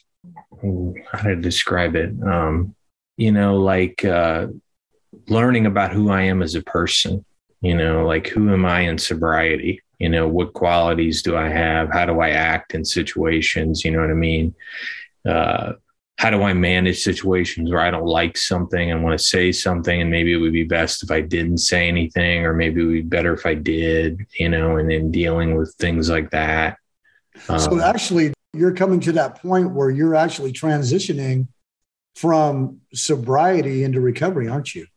how 1.12 1.24
to 1.24 1.36
describe 1.36 1.96
it? 1.96 2.12
Um, 2.24 2.76
you 3.16 3.32
know, 3.32 3.58
like 3.58 4.04
uh, 4.04 4.48
learning 5.28 5.66
about 5.66 5.92
who 5.92 6.10
I 6.10 6.24
am 6.24 6.42
as 6.42 6.56
a 6.56 6.64
person, 6.64 7.24
you 7.62 7.76
know, 7.76 8.06
like 8.06 8.28
who 8.28 8.52
am 8.52 8.66
I 8.66 8.82
in 8.82 8.98
sobriety? 8.98 9.82
you 10.00 10.10
know 10.10 10.28
what 10.28 10.54
qualities 10.54 11.22
do 11.22 11.36
i 11.36 11.48
have 11.48 11.92
how 11.92 12.06
do 12.06 12.20
i 12.20 12.30
act 12.30 12.74
in 12.74 12.86
situations 12.86 13.84
you 13.84 13.92
know 13.92 14.00
what 14.00 14.10
i 14.10 14.14
mean 14.14 14.54
uh, 15.28 15.74
how 16.18 16.32
do 16.32 16.42
i 16.42 16.54
manage 16.54 17.02
situations 17.02 17.72
where 17.72 17.82
i 17.82 17.90
don't 17.90 18.06
like 18.06 18.38
something 18.38 18.92
and 18.92 19.04
want 19.04 19.18
to 19.18 19.24
say 19.24 19.52
something 19.52 20.02
and 20.02 20.12
maybe 20.12 20.34
it 20.34 20.38
would 20.38 20.54
be 20.54 20.64
best 20.64 21.04
if 21.04 21.12
i 21.12 21.22
didn't 21.22 21.60
say 21.60 21.88
anything 21.88 22.46
or 22.46 22.54
maybe 22.54 22.82
it 22.82 22.86
would 22.86 22.94
be 22.94 23.02
better 23.02 23.34
if 23.34 23.46
i 23.46 23.54
did 23.54 24.26
you 24.38 24.50
know 24.50 24.78
and 24.78 24.92
then 24.92 25.12
dealing 25.12 25.56
with 25.56 25.74
things 25.80 26.10
like 26.10 26.30
that. 26.32 26.78
Um, 27.50 27.60
so 27.60 27.80
actually 27.80 28.34
you're 28.54 28.74
coming 28.74 29.00
to 29.02 29.12
that 29.14 29.42
point 29.42 29.72
where 29.72 29.90
you're 29.90 30.16
actually 30.16 30.52
transitioning 30.52 31.48
from 32.16 32.82
sobriety 32.94 33.84
into 33.84 34.02
recovery 34.02 34.48
aren't 34.48 34.74
you? 34.76 34.88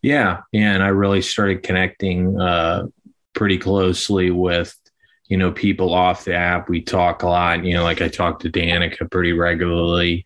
Yeah 0.00 0.42
yeah 0.52 0.72
and 0.72 0.82
i 0.82 0.88
really 0.88 1.22
started 1.22 1.62
connecting 1.62 2.40
uh, 2.40 2.86
pretty 3.34 3.58
closely 3.58 4.30
with 4.30 4.74
you 5.28 5.36
know 5.36 5.50
people 5.50 5.92
off 5.92 6.24
the 6.24 6.34
app. 6.34 6.68
We 6.68 6.82
talk 6.82 7.24
a 7.24 7.26
lot 7.26 7.64
you 7.64 7.74
know 7.74 7.82
like 7.82 8.00
i 8.00 8.06
talk 8.06 8.38
to 8.40 8.50
danica 8.50 9.10
pretty 9.10 9.32
regularly 9.32 10.24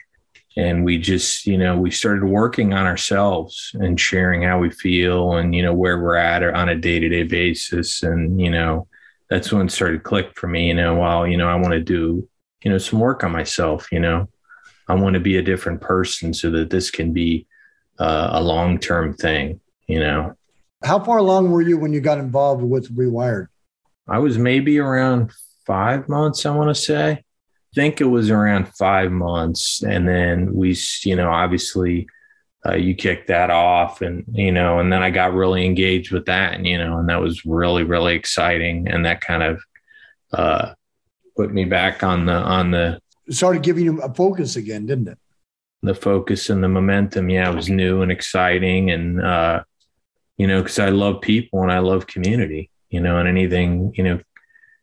and 0.56 0.84
we 0.84 0.98
just 0.98 1.46
you 1.46 1.56
know 1.56 1.76
we 1.76 1.90
started 1.90 2.24
working 2.24 2.72
on 2.72 2.86
ourselves 2.86 3.70
and 3.74 4.00
sharing 4.00 4.42
how 4.42 4.58
we 4.58 4.70
feel 4.70 5.34
and 5.34 5.54
you 5.54 5.62
know 5.62 5.74
where 5.74 6.00
we're 6.00 6.16
at 6.16 6.42
on 6.42 6.68
a 6.68 6.74
day-to-day 6.74 7.22
basis 7.22 8.02
and 8.02 8.40
you 8.40 8.50
know 8.50 8.86
that's 9.30 9.52
when 9.52 9.66
it 9.66 9.70
started 9.70 10.02
click 10.02 10.36
for 10.36 10.48
me, 10.48 10.66
you 10.66 10.74
know, 10.74 10.96
while, 10.96 11.26
you 11.26 11.36
know, 11.36 11.48
I 11.48 11.54
want 11.54 11.72
to 11.72 11.80
do, 11.80 12.28
you 12.64 12.70
know, 12.70 12.78
some 12.78 12.98
work 12.98 13.22
on 13.22 13.30
myself, 13.30 13.90
you 13.92 14.00
know, 14.00 14.28
I 14.88 14.94
want 14.94 15.14
to 15.14 15.20
be 15.20 15.36
a 15.36 15.42
different 15.42 15.80
person 15.80 16.34
so 16.34 16.50
that 16.50 16.68
this 16.68 16.90
can 16.90 17.12
be 17.12 17.46
uh, 18.00 18.30
a 18.32 18.42
long-term 18.42 19.14
thing, 19.14 19.60
you 19.86 20.00
know. 20.00 20.34
How 20.82 20.98
far 20.98 21.18
along 21.18 21.50
were 21.50 21.62
you 21.62 21.78
when 21.78 21.92
you 21.92 22.00
got 22.00 22.18
involved 22.18 22.64
with 22.64 22.94
Rewired? 22.94 23.46
I 24.08 24.18
was 24.18 24.36
maybe 24.36 24.78
around 24.80 25.30
five 25.64 26.08
months, 26.08 26.44
I 26.44 26.50
want 26.50 26.74
to 26.74 26.74
say. 26.74 27.22
Think 27.74 28.00
it 28.00 28.06
was 28.06 28.30
around 28.30 28.74
five 28.74 29.12
months. 29.12 29.82
And 29.82 30.08
then 30.08 30.52
we, 30.54 30.76
you 31.04 31.14
know, 31.14 31.30
obviously 31.30 32.08
uh, 32.66 32.74
you 32.74 32.94
kicked 32.94 33.28
that 33.28 33.48
off 33.50 34.02
and, 34.02 34.24
you 34.32 34.52
know, 34.52 34.80
and 34.80 34.92
then 34.92 35.02
I 35.02 35.10
got 35.10 35.34
really 35.34 35.64
engaged 35.64 36.10
with 36.12 36.26
that 36.26 36.54
and, 36.54 36.66
you 36.66 36.78
know, 36.78 36.98
and 36.98 37.08
that 37.08 37.20
was 37.20 37.46
really, 37.46 37.84
really 37.84 38.14
exciting. 38.14 38.88
And 38.88 39.06
that 39.06 39.20
kind 39.20 39.42
of 39.42 39.62
uh, 40.32 40.72
put 41.36 41.52
me 41.52 41.64
back 41.64 42.02
on 42.02 42.26
the, 42.26 42.34
on 42.34 42.72
the, 42.72 43.00
it 43.26 43.34
started 43.34 43.62
giving 43.62 43.84
you 43.84 44.02
a 44.02 44.12
focus 44.12 44.56
again, 44.56 44.86
didn't 44.86 45.08
it? 45.08 45.18
The 45.82 45.94
focus 45.94 46.50
and 46.50 46.62
the 46.62 46.68
momentum. 46.68 47.30
Yeah. 47.30 47.50
It 47.50 47.54
was 47.54 47.70
new 47.70 48.02
and 48.02 48.10
exciting. 48.10 48.90
And, 48.90 49.22
uh, 49.22 49.62
you 50.36 50.46
know, 50.46 50.60
because 50.60 50.78
I 50.78 50.88
love 50.88 51.20
people 51.20 51.62
and 51.62 51.70
I 51.70 51.78
love 51.78 52.06
community, 52.06 52.70
you 52.88 53.00
know, 53.00 53.18
and 53.18 53.28
anything, 53.28 53.92
you 53.94 54.02
know, 54.02 54.20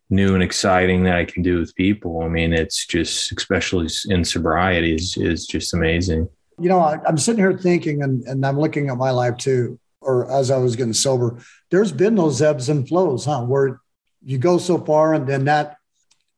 new 0.10 0.34
and 0.34 0.44
exciting 0.44 1.04
that 1.04 1.18
I 1.18 1.26
can 1.26 1.44
do 1.44 1.60
with 1.60 1.76
people. 1.76 2.22
I 2.22 2.28
mean, 2.28 2.54
it's 2.54 2.86
just, 2.86 3.32
especially 3.38 3.88
in 4.10 4.24
sobriety, 4.24 4.96
is 4.96 5.18
is 5.18 5.46
just 5.46 5.74
amazing. 5.74 6.30
You 6.60 6.70
know, 6.70 6.80
I, 6.80 7.00
am 7.08 7.18
sitting 7.18 7.44
here 7.44 7.58
thinking, 7.58 8.02
and, 8.02 8.24
and 8.24 8.46
I'm 8.46 8.60
looking 8.60 8.90
at 8.90 8.98
my 8.98 9.12
life 9.12 9.38
too, 9.38 9.80
or 10.02 10.32
as 10.32 10.50
I 10.50 10.58
was 10.58 10.76
getting 10.76 10.94
sober, 10.94 11.40
there's 11.70 11.92
been 11.92 12.16
those 12.16 12.42
ebbs 12.42 12.70
and 12.70 12.88
flows, 12.88 13.26
huh? 13.26 13.44
Where 13.44 13.80
you 14.24 14.38
go 14.38 14.58
so 14.58 14.78
far 14.78 15.14
and 15.14 15.28
then 15.28 15.46
that 15.46 15.78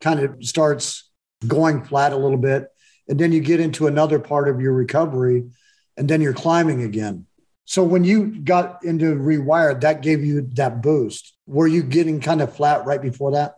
kind 0.01 0.19
of 0.19 0.43
starts 0.43 1.09
going 1.47 1.83
flat 1.83 2.13
a 2.13 2.17
little 2.17 2.37
bit. 2.37 2.67
And 3.07 3.19
then 3.19 3.31
you 3.31 3.39
get 3.39 3.59
into 3.59 3.87
another 3.87 4.19
part 4.19 4.49
of 4.49 4.61
your 4.61 4.73
recovery 4.73 5.49
and 5.97 6.07
then 6.07 6.21
you're 6.21 6.33
climbing 6.33 6.83
again. 6.83 7.25
So 7.65 7.83
when 7.83 8.03
you 8.03 8.41
got 8.41 8.83
into 8.83 9.15
Rewired, 9.15 9.81
that 9.81 10.01
gave 10.01 10.23
you 10.23 10.41
that 10.53 10.81
boost. 10.81 11.35
Were 11.45 11.67
you 11.67 11.83
getting 11.83 12.19
kind 12.19 12.41
of 12.41 12.55
flat 12.55 12.85
right 12.85 13.01
before 13.01 13.31
that? 13.33 13.55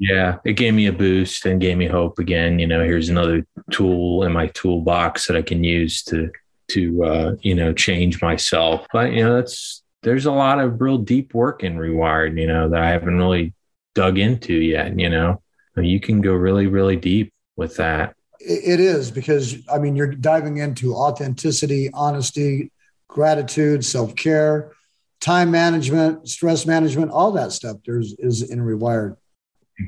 Yeah, 0.00 0.38
it 0.46 0.54
gave 0.54 0.72
me 0.72 0.86
a 0.86 0.94
boost 0.94 1.44
and 1.44 1.60
gave 1.60 1.76
me 1.76 1.86
hope 1.86 2.18
again. 2.18 2.58
You 2.58 2.66
know, 2.66 2.82
here's 2.82 3.10
another 3.10 3.46
tool 3.70 4.24
in 4.24 4.32
my 4.32 4.46
toolbox 4.46 5.26
that 5.26 5.36
I 5.36 5.42
can 5.42 5.62
use 5.62 6.02
to 6.04 6.30
to 6.68 7.04
uh, 7.04 7.34
you 7.42 7.54
know 7.54 7.74
change 7.74 8.22
myself. 8.22 8.86
But 8.94 9.12
you 9.12 9.22
know, 9.22 9.36
that's 9.36 9.82
there's 10.02 10.24
a 10.24 10.32
lot 10.32 10.58
of 10.58 10.80
real 10.80 10.96
deep 10.96 11.34
work 11.34 11.62
in 11.62 11.76
Rewired. 11.76 12.40
You 12.40 12.46
know 12.46 12.70
that 12.70 12.80
I 12.80 12.88
haven't 12.88 13.18
really 13.18 13.52
dug 13.94 14.18
into 14.18 14.54
yet. 14.54 14.98
You 14.98 15.10
know, 15.10 15.42
you 15.76 16.00
can 16.00 16.22
go 16.22 16.32
really 16.32 16.66
really 16.66 16.96
deep 16.96 17.34
with 17.56 17.76
that. 17.76 18.16
It 18.40 18.80
is 18.80 19.10
because 19.10 19.56
I 19.70 19.78
mean 19.78 19.96
you're 19.96 20.14
diving 20.14 20.56
into 20.56 20.94
authenticity, 20.94 21.90
honesty, 21.92 22.72
gratitude, 23.06 23.84
self 23.84 24.16
care, 24.16 24.72
time 25.20 25.50
management, 25.50 26.26
stress 26.26 26.64
management, 26.64 27.10
all 27.10 27.32
that 27.32 27.52
stuff. 27.52 27.76
There's 27.84 28.14
is 28.18 28.48
in 28.50 28.60
Rewired. 28.60 29.16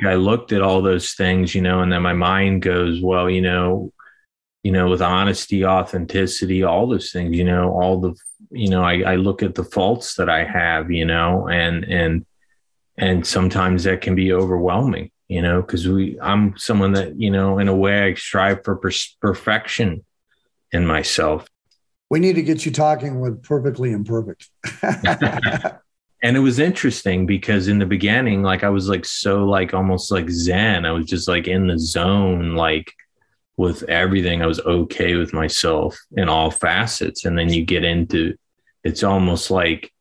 I 0.07 0.15
looked 0.15 0.53
at 0.53 0.63
all 0.63 0.83
those 0.83 1.13
things, 1.13 1.55
you 1.55 1.61
know, 1.61 1.81
and 1.81 1.93
then 1.93 2.03
my 2.03 2.13
mind 2.13 2.63
goes, 2.63 3.01
well, 3.01 3.29
you 3.29 3.43
know, 3.43 3.93
you 4.63 4.73
know, 4.73 4.89
with 4.89 5.03
honesty, 5.03 5.65
authenticity, 5.65 6.63
all 6.63 6.87
those 6.87 7.11
things, 7.11 7.37
you 7.37 7.45
know, 7.45 7.71
all 7.71 8.01
the, 8.01 8.15
you 8.51 8.69
know, 8.69 8.83
I, 8.83 9.01
I 9.01 9.17
look 9.17 9.43
at 9.43 9.55
the 9.55 9.65
faults 9.65 10.15
that 10.17 10.29
I 10.29 10.45
have, 10.45 10.91
you 10.91 11.05
know, 11.05 11.49
and, 11.49 11.85
and, 11.85 12.27
and 12.97 13.27
sometimes 13.27 13.85
that 13.85 14.03
can 14.03 14.15
be 14.15 14.33
overwhelming, 14.33 15.11
you 15.29 15.43
know, 15.43 15.63
because 15.63 15.89
we, 15.89 16.19
I'm 16.21 16.57
someone 16.57 16.93
that, 16.93 17.19
you 17.21 17.31
know, 17.31 17.59
in 17.59 17.69
a 17.69 17.75
way 17.75 18.05
I 18.05 18.15
strive 18.15 18.65
for 18.65 18.77
per- 18.77 18.91
perfection 19.21 20.05
in 20.71 20.87
myself. 20.87 21.49
We 22.09 22.21
need 22.21 22.35
to 22.35 22.43
get 22.43 22.65
you 22.65 22.73
talking 22.73 23.21
with 23.21 23.43
perfectly 23.43 23.91
imperfect. 23.91 24.49
and 26.23 26.37
it 26.37 26.41
was 26.41 26.59
interesting 26.59 27.27
because 27.27 27.69
in 27.69 27.79
the 27.79 27.87
beginning 27.87 28.43
like 28.43 28.63
i 28.63 28.69
was 28.69 28.89
like 28.89 29.05
so 29.05 29.45
like 29.45 29.75
almost 29.75 30.11
like 30.11 30.31
zen. 30.31 30.87
I 30.87 30.93
was 30.93 31.07
just 31.07 31.29
like 31.29 31.49
in 31.49 31.67
the 31.67 31.79
zone 31.79 32.55
like 32.55 32.93
with 33.57 33.83
everything. 33.85 34.43
I 34.43 34.47
was 34.47 34.61
okay 34.61 35.15
with 35.15 35.33
myself 35.33 35.99
in 36.17 36.29
all 36.29 36.51
facets. 36.51 37.25
And 37.25 37.39
then 37.39 37.53
you 37.53 37.65
get 37.65 37.85
into 37.85 38.37
it's 38.85 39.03
almost 39.05 39.51
like 39.51 39.93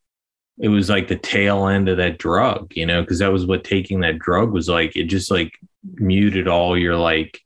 it 0.57 0.69
was 0.69 0.89
like 0.89 1.07
the 1.07 1.15
tail 1.15 1.67
end 1.67 1.87
of 1.89 1.97
that 1.97 2.17
drug 2.17 2.71
you 2.75 2.85
know 2.85 3.01
because 3.01 3.19
that 3.19 3.31
was 3.31 3.45
what 3.45 3.63
taking 3.63 4.01
that 4.01 4.19
drug 4.19 4.51
was 4.51 4.69
like. 4.69 4.95
It 4.95 5.05
just 5.05 5.31
like 5.31 5.53
muted 5.95 6.47
all 6.47 6.77
your 6.77 6.95
like 6.95 7.39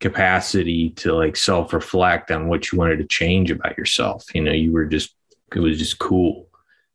capacity 0.00 0.90
to 0.90 1.12
like 1.12 1.36
self 1.36 1.72
reflect 1.72 2.30
on 2.30 2.48
what 2.48 2.70
you 2.70 2.78
wanted 2.78 2.98
to 2.98 3.06
change 3.06 3.50
about 3.50 3.78
yourself. 3.78 4.24
You 4.34 4.42
know 4.42 4.52
you 4.52 4.72
were 4.72 4.86
just 4.86 5.14
it 5.54 5.60
was 5.60 5.78
just 5.78 5.98
cool 5.98 6.46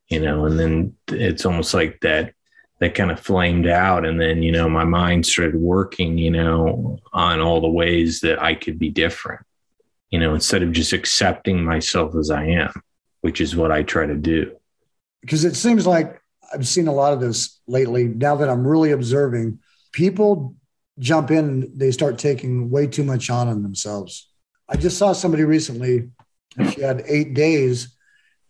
you 0.10 0.20
know, 0.20 0.46
and 0.46 0.60
then 0.60 0.96
it's 1.08 1.46
almost 1.46 1.74
like 1.74 2.00
that 2.02 2.34
that 2.80 2.94
kind 2.94 3.10
of 3.10 3.20
flamed 3.20 3.68
out. 3.68 4.06
And 4.06 4.20
then 4.20 4.44
you 4.44 4.52
know 4.52 4.70
my 4.70 4.84
mind 4.84 5.26
started 5.26 5.56
working 5.56 6.18
you 6.18 6.32
know 6.32 7.00
on 7.14 7.40
all 7.40 7.62
the 7.62 7.70
ways 7.70 8.20
that 8.22 8.42
i 8.42 8.54
could 8.54 8.78
be 8.78 8.90
different 8.90 9.42
you 10.10 10.20
know 10.20 10.34
instead 10.34 10.64
of 10.64 10.72
just 10.72 10.94
accepting 10.94 11.64
myself 11.64 12.16
as 12.16 12.30
i 12.30 12.46
am 12.46 12.72
which 13.22 13.42
is 13.42 13.56
what 13.56 13.72
i 13.72 13.82
try 13.82 14.06
to 14.06 14.16
do. 14.16 14.56
Because 15.22 15.46
it 15.46 15.56
seems 15.56 15.88
like 15.88 16.22
i've 16.54 16.68
seen 16.68 16.88
a 16.88 16.94
lot 16.94 17.14
of 17.14 17.20
this 17.20 17.60
lately 17.68 18.06
now 18.06 18.36
that 18.36 18.50
i'm 18.50 18.68
really 18.68 18.92
observing 18.92 19.60
people 19.92 20.56
jump 21.00 21.32
in 21.32 21.72
they 21.76 21.92
start 21.92 22.18
taking 22.18 22.70
way 22.70 22.88
too 22.88 23.04
much 23.04 23.30
on 23.30 23.48
on 23.48 23.64
themselves. 23.64 24.30
I 24.70 24.78
just 24.78 24.98
saw 24.98 25.14
somebody 25.14 25.44
recently 25.44 26.10
she 26.72 26.82
had 26.82 27.04
eight 27.08 27.34
days 27.34 27.95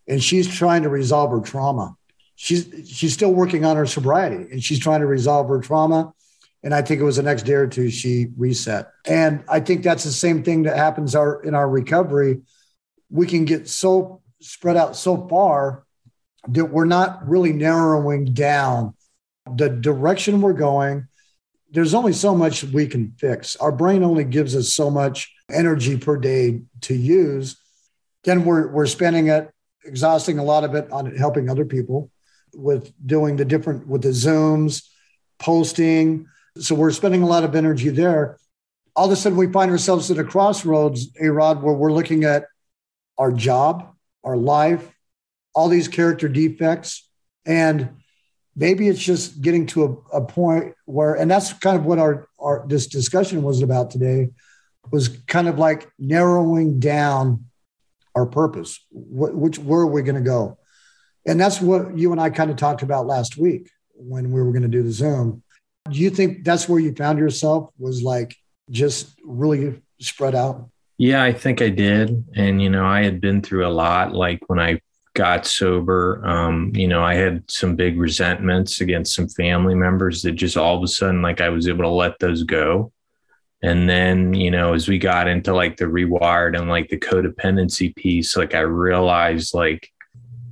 and 0.08 0.22
she's 0.22 0.52
trying 0.52 0.82
to 0.82 0.88
resolve 0.88 1.30
her 1.30 1.40
trauma. 1.40 1.96
She's 2.36 2.68
she's 2.86 3.14
still 3.14 3.32
working 3.32 3.64
on 3.64 3.76
her 3.76 3.86
sobriety 3.86 4.50
and 4.52 4.62
she's 4.62 4.78
trying 4.78 5.00
to 5.00 5.06
resolve 5.06 5.48
her 5.48 5.60
trauma. 5.60 6.12
And 6.62 6.74
I 6.74 6.82
think 6.82 7.00
it 7.00 7.04
was 7.04 7.16
the 7.16 7.22
next 7.22 7.42
day 7.42 7.54
or 7.54 7.66
two 7.66 7.90
she 7.90 8.28
reset. 8.36 8.90
And 9.06 9.44
I 9.48 9.60
think 9.60 9.82
that's 9.82 10.04
the 10.04 10.12
same 10.12 10.42
thing 10.42 10.64
that 10.64 10.76
happens 10.76 11.14
our 11.14 11.42
in 11.42 11.54
our 11.54 11.68
recovery. 11.68 12.42
We 13.10 13.26
can 13.26 13.44
get 13.44 13.68
so 13.68 14.20
spread 14.40 14.76
out 14.76 14.96
so 14.96 15.26
far 15.28 15.84
that 16.48 16.66
we're 16.66 16.84
not 16.84 17.26
really 17.26 17.52
narrowing 17.52 18.26
down 18.26 18.94
the 19.50 19.68
direction 19.68 20.40
we're 20.40 20.52
going. 20.52 21.08
There's 21.70 21.94
only 21.94 22.12
so 22.12 22.34
much 22.34 22.64
we 22.64 22.86
can 22.86 23.14
fix. 23.18 23.56
Our 23.56 23.72
brain 23.72 24.02
only 24.02 24.24
gives 24.24 24.54
us 24.54 24.72
so 24.72 24.90
much 24.90 25.32
energy 25.50 25.96
per 25.96 26.16
day 26.16 26.62
to 26.82 26.94
use. 26.94 27.56
Then 28.24 28.44
we're 28.44 28.68
we're 28.68 28.86
spending 28.86 29.28
it 29.28 29.50
exhausting 29.86 30.38
a 30.38 30.44
lot 30.44 30.64
of 30.64 30.74
it 30.74 30.90
on 30.92 31.14
helping 31.16 31.48
other 31.48 31.64
people 31.64 32.10
with 32.54 32.92
doing 33.06 33.36
the 33.36 33.44
different 33.44 33.86
with 33.86 34.02
the 34.02 34.08
zooms 34.08 34.86
posting. 35.38 36.26
So 36.58 36.74
we're 36.74 36.90
spending 36.90 37.22
a 37.22 37.26
lot 37.26 37.44
of 37.44 37.54
energy 37.54 37.90
there. 37.90 38.38
All 38.94 39.06
of 39.06 39.12
a 39.12 39.16
sudden 39.16 39.38
we 39.38 39.52
find 39.52 39.70
ourselves 39.70 40.10
at 40.10 40.18
a 40.18 40.24
crossroads 40.24 41.10
a 41.20 41.28
rod 41.28 41.62
where 41.62 41.74
we're 41.74 41.92
looking 41.92 42.24
at 42.24 42.46
our 43.18 43.32
job 43.32 43.92
our 44.24 44.36
life 44.36 44.92
all 45.56 45.70
these 45.70 45.88
character 45.88 46.28
defects. 46.28 47.08
And 47.46 47.96
maybe 48.54 48.88
it's 48.88 49.02
just 49.02 49.40
getting 49.40 49.66
to 49.68 50.04
a, 50.12 50.18
a 50.18 50.24
point 50.24 50.74
where 50.84 51.14
and 51.14 51.28
that's 51.30 51.52
kind 51.54 51.76
of 51.76 51.86
what 51.86 51.98
our, 51.98 52.28
our 52.38 52.64
this 52.68 52.86
discussion 52.86 53.42
was 53.42 53.62
about 53.62 53.90
today 53.90 54.28
was 54.92 55.08
kind 55.26 55.48
of 55.48 55.58
like 55.58 55.90
narrowing 55.98 56.78
down 56.78 57.46
our 58.16 58.26
purpose. 58.26 58.84
which 58.90 59.58
where 59.58 59.80
are 59.80 59.86
we 59.86 60.02
going 60.02 60.16
to 60.16 60.22
go? 60.22 60.58
And 61.26 61.38
that's 61.38 61.60
what 61.60 61.96
you 61.96 62.12
and 62.12 62.20
I 62.20 62.30
kind 62.30 62.50
of 62.50 62.56
talked 62.56 62.82
about 62.82 63.06
last 63.06 63.36
week 63.36 63.70
when 63.94 64.32
we 64.32 64.42
were 64.42 64.50
going 64.50 64.62
to 64.62 64.68
do 64.68 64.82
the 64.82 64.90
Zoom. 64.90 65.42
Do 65.90 65.98
you 65.98 66.10
think 66.10 66.44
that's 66.44 66.68
where 66.68 66.80
you 66.80 66.94
found 66.94 67.18
yourself? 67.18 67.70
Was 67.78 68.02
like 68.02 68.34
just 68.70 69.14
really 69.22 69.80
spread 70.00 70.34
out? 70.34 70.68
Yeah, 70.98 71.22
I 71.22 71.32
think 71.32 71.60
I 71.60 71.68
did. 71.68 72.24
And 72.34 72.60
you 72.62 72.70
know, 72.70 72.86
I 72.86 73.02
had 73.02 73.20
been 73.20 73.42
through 73.42 73.66
a 73.66 73.68
lot. 73.68 74.14
Like 74.14 74.40
when 74.48 74.58
I 74.58 74.80
got 75.14 75.46
sober, 75.46 76.22
um, 76.26 76.72
you 76.74 76.88
know, 76.88 77.02
I 77.02 77.14
had 77.14 77.48
some 77.50 77.76
big 77.76 77.98
resentments 77.98 78.80
against 78.80 79.14
some 79.14 79.28
family 79.28 79.74
members 79.74 80.22
that 80.22 80.32
just 80.32 80.56
all 80.56 80.76
of 80.76 80.82
a 80.82 80.88
sudden, 80.88 81.22
like 81.22 81.40
I 81.40 81.50
was 81.50 81.68
able 81.68 81.84
to 81.84 81.90
let 81.90 82.18
those 82.18 82.44
go 82.44 82.92
and 83.62 83.88
then 83.88 84.34
you 84.34 84.50
know 84.50 84.74
as 84.74 84.88
we 84.88 84.98
got 84.98 85.28
into 85.28 85.54
like 85.54 85.76
the 85.76 85.84
rewired 85.84 86.58
and 86.58 86.68
like 86.68 86.88
the 86.88 86.98
codependency 86.98 87.94
piece 87.94 88.36
like 88.36 88.54
i 88.54 88.60
realized 88.60 89.54
like 89.54 89.92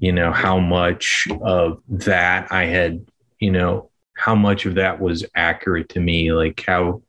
you 0.01 0.13
know 0.13 0.33
how 0.33 0.59
much 0.59 1.27
of 1.43 1.81
that 1.89 2.51
i 2.51 2.65
had 2.65 3.05
you 3.39 3.51
know 3.51 3.91
how 4.15 4.35
much 4.35 4.65
of 4.65 4.75
that 4.77 5.01
was 5.01 5.25
accurate 5.35 5.89
to 5.89 6.01
me 6.01 6.33
like 6.33 6.63
how 6.67 7.03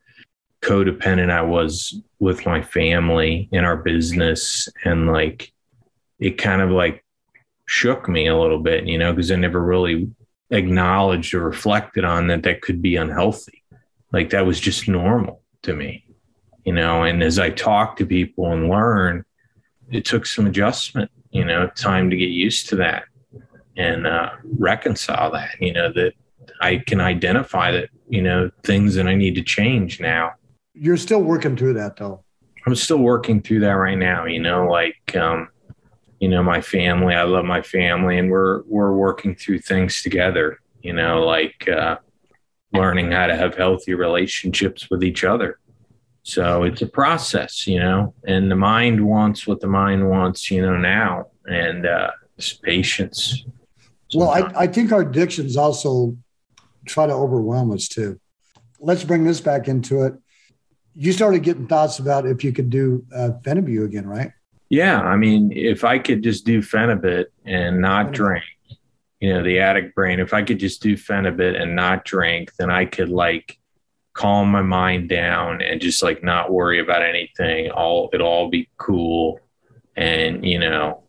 codependent 0.62 1.30
i 1.30 1.42
was 1.42 2.02
with 2.20 2.46
my 2.46 2.62
family 2.62 3.48
in 3.52 3.64
our 3.64 3.78
business 3.78 4.68
and 4.84 5.08
like 5.08 5.52
it 6.20 6.38
kind 6.38 6.62
of 6.62 6.72
like 6.72 7.04
shook 7.68 8.08
me 8.10 8.28
a 8.28 8.38
little 8.38 8.60
bit 8.60 8.86
you 8.86 8.98
know 8.98 9.12
because 9.12 9.32
i 9.32 9.36
never 9.36 9.64
really 9.64 10.10
acknowledged 10.52 11.34
or 11.34 11.42
reflected 11.42 12.04
on 12.04 12.28
that 12.28 12.44
that 12.44 12.62
could 12.62 12.82
be 12.82 12.96
unhealthy. 12.96 13.64
Like 14.12 14.30
that 14.30 14.46
was 14.46 14.60
just 14.60 14.88
normal 14.88 15.42
to 15.66 15.76
me, 15.76 16.06
you 16.64 16.74
know. 16.74 17.04
And 17.04 17.22
as 17.22 17.38
I 17.38 17.50
talk 17.50 17.98
to 17.98 18.06
people 18.06 18.52
and 18.52 18.70
learn, 18.70 19.26
it 19.92 20.06
took 20.06 20.26
some 20.26 20.48
adjustment, 20.48 21.12
you 21.32 21.46
know, 21.46 21.68
time 21.76 22.10
to 22.10 22.16
get 22.16 22.30
used 22.30 22.70
to 22.70 22.76
that 22.78 23.04
and 23.78 24.08
uh, 24.08 24.32
reconcile 24.58 25.32
that, 25.32 25.52
you 25.60 25.74
know, 25.74 25.92
that 25.94 26.14
I 26.62 26.78
can 26.78 27.02
identify 27.02 27.72
that, 27.72 27.90
you 28.10 28.22
know, 28.22 28.50
things 28.64 28.96
that 28.96 29.08
I 29.08 29.16
need 29.16 29.36
to 29.36 29.44
change 29.44 30.00
now. 30.00 30.32
You're 30.74 30.98
still 30.98 31.22
working 31.22 31.58
through 31.58 31.74
that 31.74 31.98
though. 31.98 32.24
I'm 32.66 32.76
still 32.76 32.98
working 32.98 33.42
through 33.42 33.60
that 33.60 33.74
right 33.74 33.98
now, 33.98 34.26
you 34.26 34.40
know, 34.40 34.68
like, 34.68 35.16
um, 35.16 35.50
you 36.20 36.30
know, 36.30 36.42
my 36.42 36.62
family, 36.62 37.14
I 37.14 37.24
love 37.24 37.46
my 37.46 37.62
family 37.62 38.18
and 38.18 38.32
we're, 38.32 38.64
we're 38.64 38.94
working 38.94 39.36
through 39.36 39.60
things 39.60 40.02
together, 40.02 40.60
you 40.82 40.94
know, 40.94 41.24
like, 41.24 41.68
uh, 41.70 41.98
learning 42.78 43.12
how 43.12 43.28
to 43.28 43.36
have 43.36 43.56
healthy 43.56 43.94
relationships 43.94 44.90
with 44.90 45.04
each 45.04 45.24
other. 45.24 45.60
So 46.24 46.64
it's 46.64 46.82
a 46.82 46.88
process, 46.88 47.68
you 47.68 47.80
know, 47.80 48.14
and 48.26 48.50
the 48.50 48.56
mind 48.56 49.06
wants 49.06 49.46
what 49.46 49.60
the 49.60 49.68
mind 49.68 50.10
wants, 50.10 50.50
you 50.50 50.62
know, 50.62 50.76
now, 50.76 51.28
and 51.46 51.86
uh, 51.86 52.12
it's 52.38 52.54
patience. 52.54 53.46
Well, 54.14 54.30
I, 54.30 54.52
I 54.64 54.68
think 54.68 54.92
our 54.92 55.02
addictions 55.02 55.56
also 55.56 56.18
try 56.88 57.06
to 57.06 57.14
overwhelm 57.14 57.72
us 57.72 57.88
too. 57.88 58.20
Let's 58.80 59.04
bring 59.04 59.24
this 59.24 59.40
back 59.42 59.68
into 59.68 60.04
it. 60.04 60.16
You 60.96 61.12
started 61.12 61.44
getting 61.44 61.68
thoughts 61.68 62.00
about 62.00 62.26
if 62.26 62.44
you 62.44 62.54
could 62.54 62.70
do 62.70 63.06
uh, 63.14 63.32
Phenibut 63.44 63.86
again, 63.86 64.08
right? 64.08 64.32
Yeah, 64.70 65.02
I 65.02 65.18
mean, 65.18 65.52
if 65.52 65.84
I 65.84 66.00
could 66.00 66.24
just 66.24 66.46
do 66.46 66.62
Phenibut 66.62 67.26
and 67.46 67.82
not 67.82 68.14
drink, 68.14 68.44
you 69.26 69.34
know, 69.34 69.42
the 69.42 69.58
addict 69.58 69.96
brain, 69.96 70.20
if 70.20 70.36
I 70.36 70.44
could 70.44 70.60
just 70.60 70.84
do 70.84 70.96
Phenibut 70.96 71.60
and 71.60 71.76
not 71.76 72.06
drink, 72.06 72.56
then 72.58 72.70
I 72.70 72.86
could 72.86 73.10
like 73.10 73.58
calm 74.14 74.50
my 74.50 74.62
mind 74.62 75.10
down 75.10 75.64
and 75.64 75.82
just 75.82 76.04
like 76.04 76.24
not 76.24 76.52
worry 76.52 76.80
about 76.80 77.02
anything. 77.02 77.72
All 77.72 78.12
it'll 78.14 78.28
all 78.28 78.50
be 78.52 78.70
cool. 78.78 79.40
And, 79.96 80.46
you 80.46 80.60
know, 80.60 81.06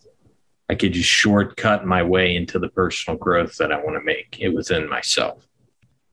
I 0.70 0.76
could 0.76 0.94
just 0.94 1.10
shortcut 1.10 1.84
my 1.84 2.02
way 2.02 2.36
into 2.36 2.58
the 2.58 2.70
personal 2.70 3.18
growth 3.18 3.58
that 3.58 3.70
I 3.70 3.84
want 3.84 3.98
to 3.98 4.02
make 4.02 4.38
it 4.40 4.48
within 4.48 4.88
myself. 4.88 5.46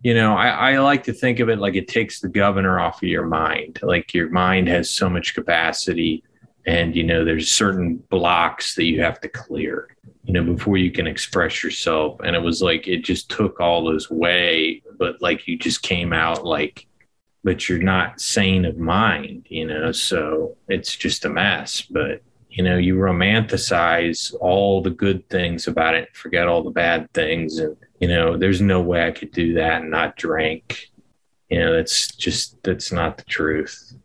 You 0.01 0.13
know, 0.13 0.35
I, 0.35 0.73
I 0.73 0.77
like 0.79 1.03
to 1.03 1.13
think 1.13 1.39
of 1.39 1.47
it 1.47 1.57
like 1.57 1.75
it 1.75 1.87
takes 1.87 2.19
the 2.19 2.27
governor 2.27 2.81
off 2.81 3.01
of 3.01 3.07
your 3.07 3.25
mind. 3.25 3.79
Like 3.81 4.13
your 4.13 4.29
mind 4.29 4.67
has 4.67 4.89
so 4.89 5.09
much 5.09 5.35
capacity, 5.35 6.25
and 6.65 6.93
you 6.93 7.05
know, 7.05 7.23
there's 7.23 7.49
certain 7.49 7.95
blocks 8.09 8.75
that 8.75 8.83
you 8.83 9.01
have 9.01 9.21
to 9.21 9.29
clear, 9.29 9.95
you 10.23 10.33
know, 10.33 10.43
before 10.43 10.77
you 10.77 10.91
can 10.91 11.07
express 11.07 11.63
yourself. 11.63 12.19
And 12.23 12.35
it 12.35 12.41
was 12.41 12.61
like 12.61 12.87
it 12.87 13.03
just 13.03 13.29
took 13.29 13.59
all 13.59 13.83
those 13.83 14.09
away, 14.09 14.81
but 14.97 15.21
like 15.21 15.47
you 15.47 15.57
just 15.57 15.81
came 15.81 16.13
out 16.13 16.45
like 16.45 16.87
but 17.45 17.67
you're 17.67 17.79
not 17.79 18.21
sane 18.21 18.63
of 18.63 18.77
mind, 18.77 19.45
you 19.49 19.67
know, 19.67 19.91
so 19.91 20.55
it's 20.69 20.95
just 20.95 21.25
a 21.25 21.29
mess. 21.29 21.81
But 21.81 22.21
you 22.53 22.63
know, 22.63 22.77
you 22.77 22.95
romanticize 22.95 24.33
all 24.39 24.81
the 24.81 24.91
good 24.91 25.27
things 25.27 25.67
about 25.67 25.95
it, 25.95 26.15
forget 26.15 26.47
all 26.47 26.63
the 26.63 26.69
bad 26.69 27.11
things. 27.11 27.57
And, 27.57 27.75
you 27.99 28.07
know, 28.07 28.37
there's 28.37 28.61
no 28.61 28.79
way 28.79 29.07
I 29.07 29.11
could 29.11 29.31
do 29.31 29.55
that 29.55 29.81
and 29.81 29.89
not 29.89 30.15
drink. 30.17 30.91
You 31.49 31.59
know, 31.59 31.73
that's 31.73 32.15
just, 32.15 32.61
that's 32.61 32.91
not 32.91 33.17
the 33.17 33.23
truth. 33.23 33.95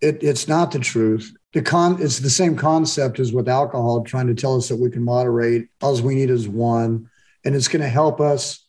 It, 0.00 0.22
it's 0.22 0.48
not 0.48 0.70
the 0.70 0.78
truth. 0.78 1.34
The 1.54 1.62
con, 1.62 2.00
it's 2.00 2.18
the 2.18 2.30
same 2.30 2.56
concept 2.56 3.18
as 3.18 3.32
with 3.32 3.48
alcohol, 3.48 4.02
trying 4.04 4.26
to 4.26 4.34
tell 4.34 4.56
us 4.56 4.68
that 4.68 4.76
we 4.76 4.90
can 4.90 5.02
moderate. 5.02 5.68
All 5.80 6.00
we 6.02 6.14
need 6.14 6.30
is 6.30 6.48
one, 6.48 7.08
and 7.44 7.54
it's 7.54 7.68
going 7.68 7.82
to 7.82 7.88
help 7.88 8.20
us 8.20 8.66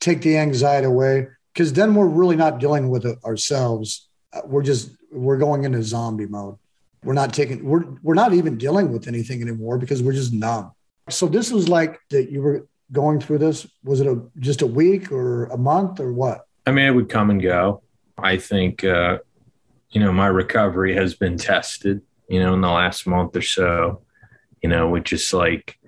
take 0.00 0.20
the 0.22 0.36
anxiety 0.36 0.86
away 0.86 1.28
because 1.52 1.72
then 1.72 1.94
we're 1.94 2.06
really 2.06 2.36
not 2.36 2.58
dealing 2.58 2.88
with 2.88 3.04
it 3.06 3.18
ourselves. 3.24 4.08
We're 4.44 4.62
just, 4.62 4.90
we're 5.12 5.38
going 5.38 5.64
into 5.64 5.82
zombie 5.82 6.26
mode 6.26 6.56
we're 7.04 7.14
not 7.14 7.32
taking 7.32 7.64
we're 7.64 7.84
we're 8.02 8.14
not 8.14 8.34
even 8.34 8.56
dealing 8.58 8.92
with 8.92 9.06
anything 9.08 9.40
anymore 9.42 9.78
because 9.78 10.02
we're 10.02 10.12
just 10.12 10.32
numb 10.32 10.72
so 11.08 11.26
this 11.26 11.50
was 11.50 11.68
like 11.68 11.98
that 12.10 12.30
you 12.30 12.42
were 12.42 12.66
going 12.92 13.20
through 13.20 13.38
this 13.38 13.66
was 13.84 14.00
it 14.00 14.06
a 14.06 14.20
just 14.38 14.62
a 14.62 14.66
week 14.66 15.12
or 15.12 15.46
a 15.46 15.56
month 15.56 16.00
or 16.00 16.12
what 16.12 16.46
i 16.66 16.70
mean 16.70 16.86
it 16.86 16.90
would 16.90 17.08
come 17.08 17.30
and 17.30 17.42
go 17.42 17.82
i 18.18 18.36
think 18.36 18.84
uh 18.84 19.18
you 19.90 20.00
know 20.00 20.12
my 20.12 20.26
recovery 20.26 20.94
has 20.94 21.14
been 21.14 21.36
tested 21.36 22.02
you 22.28 22.40
know 22.40 22.54
in 22.54 22.60
the 22.60 22.68
last 22.68 23.06
month 23.06 23.34
or 23.36 23.42
so 23.42 24.02
you 24.62 24.68
know 24.68 24.88
with 24.88 25.04
just 25.04 25.32
like 25.32 25.78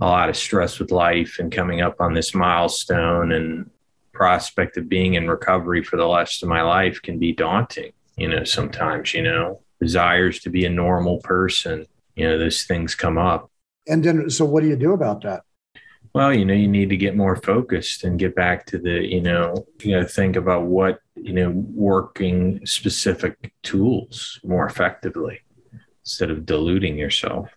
a 0.00 0.04
lot 0.04 0.28
of 0.28 0.36
stress 0.36 0.78
with 0.78 0.90
life 0.90 1.36
and 1.38 1.52
coming 1.52 1.80
up 1.80 1.96
on 2.00 2.14
this 2.14 2.34
milestone 2.34 3.32
and 3.32 3.70
prospect 4.12 4.76
of 4.76 4.88
being 4.88 5.14
in 5.14 5.28
recovery 5.28 5.82
for 5.82 5.96
the 5.96 6.08
rest 6.08 6.42
of 6.42 6.48
my 6.48 6.62
life 6.62 7.00
can 7.02 7.18
be 7.18 7.32
daunting 7.32 7.92
you 8.16 8.28
know 8.28 8.44
sometimes 8.44 9.14
you 9.14 9.22
know 9.22 9.60
desires 9.84 10.40
to 10.40 10.50
be 10.50 10.64
a 10.64 10.70
normal 10.70 11.18
person, 11.18 11.86
you 12.16 12.26
know, 12.26 12.38
those 12.38 12.64
things 12.64 12.94
come 12.94 13.18
up. 13.18 13.50
And 13.86 14.02
then, 14.02 14.30
so 14.30 14.44
what 14.44 14.62
do 14.62 14.68
you 14.68 14.76
do 14.76 14.92
about 14.92 15.22
that? 15.22 15.42
Well, 16.14 16.32
you 16.32 16.44
know, 16.44 16.54
you 16.54 16.68
need 16.68 16.90
to 16.90 16.96
get 16.96 17.16
more 17.16 17.36
focused 17.36 18.04
and 18.04 18.18
get 18.18 18.34
back 18.34 18.66
to 18.66 18.78
the, 18.78 19.04
you 19.04 19.20
know, 19.20 19.66
you 19.82 19.92
know, 19.92 20.06
think 20.06 20.36
about 20.36 20.62
what, 20.62 21.00
you 21.24 21.32
know, 21.32 21.50
working 21.50 22.64
specific 22.66 23.54
tools 23.62 24.38
more 24.44 24.66
effectively 24.66 25.40
instead 26.02 26.30
of 26.30 26.44
diluting 26.44 26.98
yourself. 26.98 27.48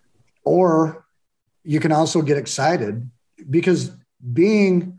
Or 0.42 1.04
you 1.64 1.78
can 1.78 1.92
also 1.92 2.22
get 2.22 2.38
excited 2.38 3.10
because 3.50 3.90
being 4.32 4.98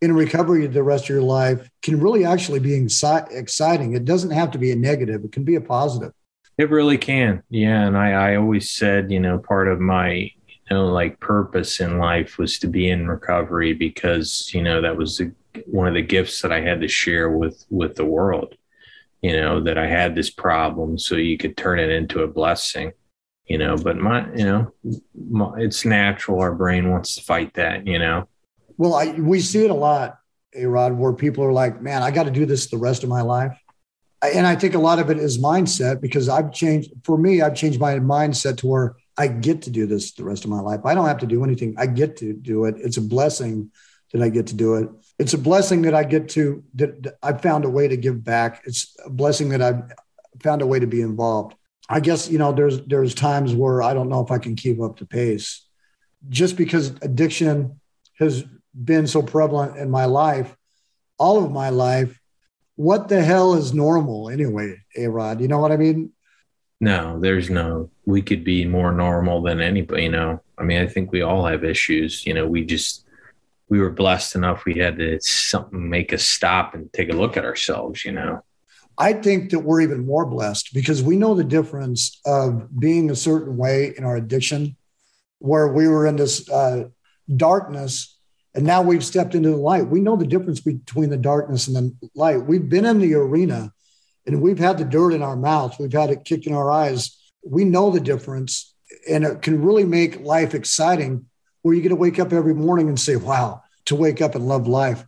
in 0.00 0.12
recovery 0.12 0.66
the 0.66 0.82
rest 0.82 1.04
of 1.04 1.10
your 1.10 1.22
life 1.22 1.70
can 1.82 2.00
really 2.00 2.24
actually 2.24 2.58
be 2.58 2.74
exciting. 2.74 3.94
It 3.94 4.04
doesn't 4.04 4.32
have 4.32 4.50
to 4.50 4.58
be 4.58 4.72
a 4.72 4.76
negative, 4.76 5.24
it 5.24 5.30
can 5.30 5.44
be 5.44 5.54
a 5.54 5.60
positive. 5.60 6.12
It 6.58 6.68
really 6.68 6.98
can. 6.98 7.44
Yeah. 7.48 7.86
And 7.86 7.96
I, 7.96 8.32
I 8.32 8.36
always 8.36 8.70
said, 8.70 9.12
you 9.12 9.20
know, 9.20 9.38
part 9.38 9.68
of 9.68 9.78
my, 9.78 10.10
you 10.10 10.32
know, 10.68 10.88
like 10.88 11.20
purpose 11.20 11.78
in 11.78 11.98
life 11.98 12.38
was 12.38 12.58
to 12.58 12.66
be 12.66 12.90
in 12.90 13.06
recovery 13.06 13.72
because, 13.72 14.50
you 14.52 14.62
know, 14.62 14.80
that 14.82 14.96
was 14.96 15.20
a, 15.20 15.30
one 15.66 15.88
of 15.88 15.94
the 15.94 16.02
gifts 16.02 16.42
that 16.42 16.52
I 16.52 16.60
had 16.60 16.80
to 16.80 16.88
share 16.88 17.30
with, 17.30 17.64
with 17.70 17.96
the 17.96 18.04
world, 18.04 18.54
you 19.22 19.32
know, 19.32 19.60
that 19.60 19.78
I 19.78 19.86
had 19.86 20.14
this 20.14 20.30
problem 20.30 20.98
so 20.98 21.16
you 21.16 21.38
could 21.38 21.56
turn 21.56 21.78
it 21.78 21.90
into 21.90 22.22
a 22.22 22.28
blessing, 22.28 22.92
you 23.46 23.58
know, 23.58 23.76
but 23.76 23.96
my, 23.96 24.26
you 24.34 24.44
know, 24.44 24.72
my, 25.14 25.52
it's 25.58 25.84
natural. 25.84 26.40
Our 26.40 26.54
brain 26.54 26.90
wants 26.90 27.14
to 27.16 27.22
fight 27.22 27.54
that, 27.54 27.86
you 27.86 27.98
know? 27.98 28.28
Well, 28.76 28.94
I, 28.94 29.12
we 29.12 29.40
see 29.40 29.64
it 29.64 29.70
a 29.70 29.74
lot, 29.74 30.18
A 30.54 30.64
Rod, 30.66 30.92
where 30.92 31.12
people 31.12 31.44
are 31.44 31.52
like, 31.52 31.82
man, 31.82 32.02
I 32.02 32.10
got 32.10 32.24
to 32.24 32.30
do 32.30 32.46
this 32.46 32.68
the 32.68 32.78
rest 32.78 33.02
of 33.02 33.08
my 33.08 33.22
life 33.22 33.56
and 34.22 34.46
I 34.46 34.54
think 34.54 34.74
a 34.74 34.78
lot 34.78 34.98
of 34.98 35.10
it 35.10 35.18
is 35.18 35.38
mindset 35.38 36.00
because 36.00 36.28
I've 36.28 36.52
changed 36.52 36.92
for 37.04 37.16
me, 37.16 37.40
I've 37.40 37.54
changed 37.54 37.80
my 37.80 37.94
mindset 37.94 38.58
to 38.58 38.66
where 38.66 38.96
I 39.16 39.28
get 39.28 39.62
to 39.62 39.70
do 39.70 39.86
this 39.86 40.12
the 40.12 40.24
rest 40.24 40.44
of 40.44 40.50
my 40.50 40.60
life. 40.60 40.80
I 40.84 40.94
don't 40.94 41.06
have 41.06 41.18
to 41.18 41.26
do 41.26 41.44
anything. 41.44 41.74
I 41.78 41.86
get 41.86 42.16
to 42.18 42.32
do 42.32 42.64
it. 42.66 42.76
It's 42.78 42.96
a 42.96 43.02
blessing 43.02 43.70
that 44.12 44.22
I 44.22 44.28
get 44.28 44.48
to 44.48 44.54
do 44.54 44.74
it. 44.74 44.88
It's 45.20 45.34
a 45.34 45.38
blessing 45.38 45.82
that 45.82 45.94
I 45.94 46.04
get 46.04 46.30
to 46.30 46.64
that 46.74 47.16
I 47.22 47.34
found 47.34 47.64
a 47.64 47.70
way 47.70 47.86
to 47.88 47.96
give 47.96 48.24
back. 48.24 48.62
It's 48.64 48.96
a 49.04 49.10
blessing 49.10 49.50
that 49.50 49.62
I've 49.62 49.82
found 50.42 50.62
a 50.62 50.66
way 50.66 50.80
to 50.80 50.86
be 50.86 51.02
involved. 51.02 51.54
I 51.88 52.00
guess 52.00 52.30
you 52.30 52.38
know 52.38 52.52
there's 52.52 52.80
there's 52.86 53.14
times 53.14 53.54
where 53.54 53.82
I 53.82 53.94
don't 53.94 54.08
know 54.08 54.24
if 54.24 54.30
I 54.30 54.38
can 54.38 54.56
keep 54.56 54.80
up 54.80 54.98
the 54.98 55.06
pace, 55.06 55.66
just 56.28 56.56
because 56.56 56.90
addiction 57.02 57.80
has 58.18 58.44
been 58.72 59.06
so 59.06 59.22
prevalent 59.22 59.76
in 59.76 59.90
my 59.90 60.06
life, 60.06 60.56
all 61.18 61.44
of 61.44 61.50
my 61.50 61.70
life 61.70 62.20
what 62.80 63.08
the 63.08 63.22
hell 63.22 63.52
is 63.52 63.74
normal 63.74 64.30
anyway, 64.30 64.74
A 64.96 65.06
Rod? 65.06 65.42
You 65.42 65.48
know 65.48 65.58
what 65.58 65.70
I 65.70 65.76
mean? 65.76 66.12
No, 66.80 67.20
there's 67.20 67.50
no, 67.50 67.90
we 68.06 68.22
could 68.22 68.42
be 68.42 68.64
more 68.64 68.90
normal 68.90 69.42
than 69.42 69.60
anybody, 69.60 70.04
you 70.04 70.10
know. 70.10 70.40
I 70.56 70.62
mean, 70.62 70.80
I 70.80 70.86
think 70.86 71.12
we 71.12 71.20
all 71.20 71.44
have 71.44 71.62
issues. 71.62 72.24
You 72.24 72.32
know, 72.32 72.46
we 72.46 72.64
just, 72.64 73.04
we 73.70 73.78
were 73.78 73.90
blessed 73.90 74.34
enough. 74.34 74.64
We 74.66 74.74
had 74.74 74.98
to 74.98 75.18
something 75.20 75.88
make 75.88 76.12
us 76.12 76.24
stop 76.24 76.74
and 76.74 76.92
take 76.92 77.10
a 77.10 77.16
look 77.16 77.36
at 77.36 77.44
ourselves, 77.44 78.04
you 78.04 78.12
know. 78.12 78.42
I 78.98 79.14
think 79.14 79.50
that 79.50 79.60
we're 79.60 79.80
even 79.80 80.04
more 80.04 80.26
blessed 80.26 80.74
because 80.74 81.02
we 81.02 81.16
know 81.16 81.34
the 81.34 81.44
difference 81.44 82.20
of 82.26 82.78
being 82.78 83.08
a 83.08 83.16
certain 83.16 83.56
way 83.56 83.94
in 83.96 84.04
our 84.04 84.16
addiction, 84.16 84.76
where 85.38 85.68
we 85.68 85.88
were 85.88 86.06
in 86.06 86.16
this 86.16 86.50
uh, 86.50 86.88
darkness 87.34 88.18
and 88.54 88.66
now 88.66 88.82
we've 88.82 89.04
stepped 89.04 89.34
into 89.34 89.50
the 89.50 89.56
light. 89.56 89.86
We 89.86 90.00
know 90.00 90.16
the 90.16 90.26
difference 90.26 90.60
between 90.60 91.10
the 91.10 91.16
darkness 91.16 91.68
and 91.68 91.76
the 91.76 92.10
light. 92.14 92.44
We've 92.44 92.68
been 92.68 92.84
in 92.84 92.98
the 92.98 93.14
arena 93.14 93.72
and 94.26 94.42
we've 94.42 94.58
had 94.58 94.78
the 94.78 94.84
dirt 94.84 95.12
in 95.12 95.22
our 95.22 95.36
mouth, 95.36 95.78
we've 95.78 95.92
had 95.92 96.10
it 96.10 96.24
kicked 96.24 96.46
in 96.46 96.54
our 96.54 96.70
eyes. 96.70 97.16
We 97.42 97.64
know 97.64 97.90
the 97.90 98.00
difference, 98.00 98.74
and 99.08 99.24
it 99.24 99.40
can 99.40 99.62
really 99.62 99.84
make 99.84 100.20
life 100.20 100.54
exciting 100.54 101.26
where 101.62 101.74
you 101.74 101.82
get 101.82 101.90
to 101.90 101.96
wake 101.96 102.18
up 102.18 102.32
every 102.32 102.54
morning 102.54 102.88
and 102.88 102.98
say, 102.98 103.16
wow, 103.16 103.62
to 103.86 103.94
wake 103.94 104.20
up 104.20 104.34
and 104.34 104.46
love 104.46 104.66
life. 104.66 105.04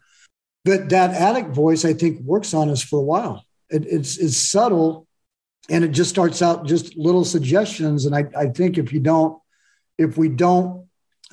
But 0.65 0.91
that 0.91 1.11
addict 1.11 1.51
voice, 1.51 1.85
I 1.85 1.93
think, 1.93 2.21
works 2.21 2.55
on 2.55 2.71
us 2.71 2.83
for 2.83 2.99
a 2.99 3.03
while. 3.03 3.45
It, 3.71 3.87
it's, 3.87 4.19
it's 4.19 4.37
subtle 4.37 5.07
and 5.69 5.85
it 5.85 5.89
just 5.89 6.11
starts 6.11 6.43
out 6.43 6.67
just 6.67 6.97
little 6.97 7.25
suggestions. 7.25 8.05
And 8.05 8.15
I, 8.15 8.27
I 8.37 8.47
think 8.47 8.79
if 8.79 8.93
you 8.93 9.01
don't, 9.01 9.41
if 9.99 10.17
we 10.17 10.29
don't 10.29 10.87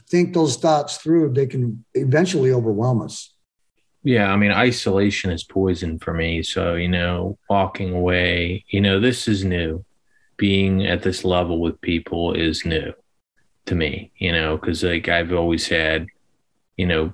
think 0.10 0.34
those 0.34 0.58
thoughts 0.58 0.98
through, 0.98 1.34
they 1.34 1.48
can 1.48 1.86
eventually 1.94 2.52
overwhelm 2.52 3.02
us. 3.02 3.34
yeah, 4.04 4.32
I 4.32 4.38
mean, 4.38 4.52
isolation 4.52 5.32
is 5.32 5.44
poison 5.44 6.00
for 6.00 6.14
me. 6.14 6.42
So, 6.42 6.76
you 6.76 6.88
know, 6.88 7.38
walking 7.50 7.94
away, 7.94 8.66
you 8.70 8.82
know, 8.82 9.00
this 9.00 9.28
is 9.28 9.44
new. 9.44 9.84
Being 10.38 10.88
at 10.88 11.04
this 11.04 11.26
level 11.26 11.60
with 11.60 11.82
people 11.82 12.34
is 12.34 12.66
new 12.66 12.94
to 13.66 13.76
me, 13.76 14.12
you 14.18 14.32
know, 14.32 14.58
because 14.58 14.84
like 14.84 15.08
I've 15.08 15.34
always 15.34 15.68
had, 15.68 16.08
you 16.78 16.86
know, 16.86 17.14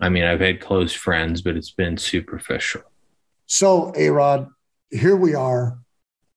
I 0.00 0.08
mean, 0.08 0.24
I've 0.24 0.40
had 0.40 0.60
close 0.60 0.92
friends, 0.92 1.40
but 1.42 1.56
it's 1.56 1.70
been 1.70 1.96
superficial. 1.96 2.82
So, 3.46 3.92
A 3.96 4.10
Rod, 4.10 4.48
here 4.90 5.16
we 5.16 5.34
are. 5.34 5.78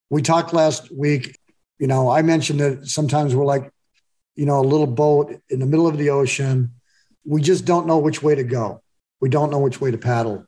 We 0.09 0.21
talked 0.21 0.53
last 0.53 0.95
week. 0.95 1.37
You 1.77 1.87
know, 1.87 2.09
I 2.09 2.21
mentioned 2.21 2.59
that 2.59 2.87
sometimes 2.87 3.35
we're 3.35 3.45
like, 3.45 3.71
you 4.35 4.45
know, 4.45 4.59
a 4.59 4.61
little 4.61 4.87
boat 4.87 5.35
in 5.49 5.59
the 5.59 5.65
middle 5.65 5.87
of 5.87 5.97
the 5.97 6.09
ocean. 6.09 6.71
We 7.25 7.41
just 7.41 7.65
don't 7.65 7.87
know 7.87 7.97
which 7.97 8.23
way 8.23 8.35
to 8.35 8.43
go 8.43 8.81
we 9.19 9.29
don't 9.29 9.51
know 9.51 9.59
which 9.59 9.81
way 9.81 9.91
to 9.91 9.97
paddle. 9.97 10.45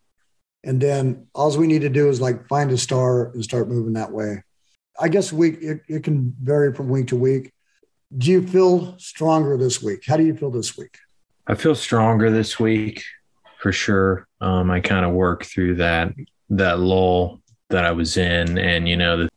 And 0.63 0.79
then 0.79 1.27
all 1.33 1.55
we 1.57 1.67
need 1.67 1.81
to 1.81 1.89
do 1.89 2.09
is 2.09 2.21
like 2.21 2.47
find 2.47 2.71
a 2.71 2.77
star 2.77 3.31
and 3.31 3.43
start 3.43 3.67
moving 3.67 3.93
that 3.93 4.11
way. 4.11 4.43
I 4.99 5.07
guess 5.07 5.33
week 5.33 5.57
it, 5.61 5.81
it 5.87 6.03
can 6.03 6.35
vary 6.41 6.73
from 6.73 6.89
week 6.89 7.07
to 7.07 7.15
week. 7.15 7.51
Do 8.17 8.29
you 8.29 8.45
feel 8.45 8.97
stronger 8.97 9.57
this 9.57 9.81
week? 9.81 10.03
How 10.05 10.17
do 10.17 10.25
you 10.25 10.35
feel 10.35 10.51
this 10.51 10.77
week? 10.77 10.97
I 11.47 11.55
feel 11.55 11.75
stronger 11.75 12.29
this 12.29 12.59
week 12.59 13.03
for 13.61 13.71
sure. 13.71 14.27
Um, 14.41 14.69
I 14.69 14.79
kind 14.79 15.05
of 15.05 15.13
work 15.13 15.45
through 15.45 15.75
that 15.75 16.13
that 16.49 16.79
lull 16.79 17.41
that 17.69 17.85
I 17.85 17.91
was 17.91 18.17
in, 18.17 18.57
and 18.57 18.87
you 18.87 18.97
know, 18.97 19.17
the, 19.17 19.29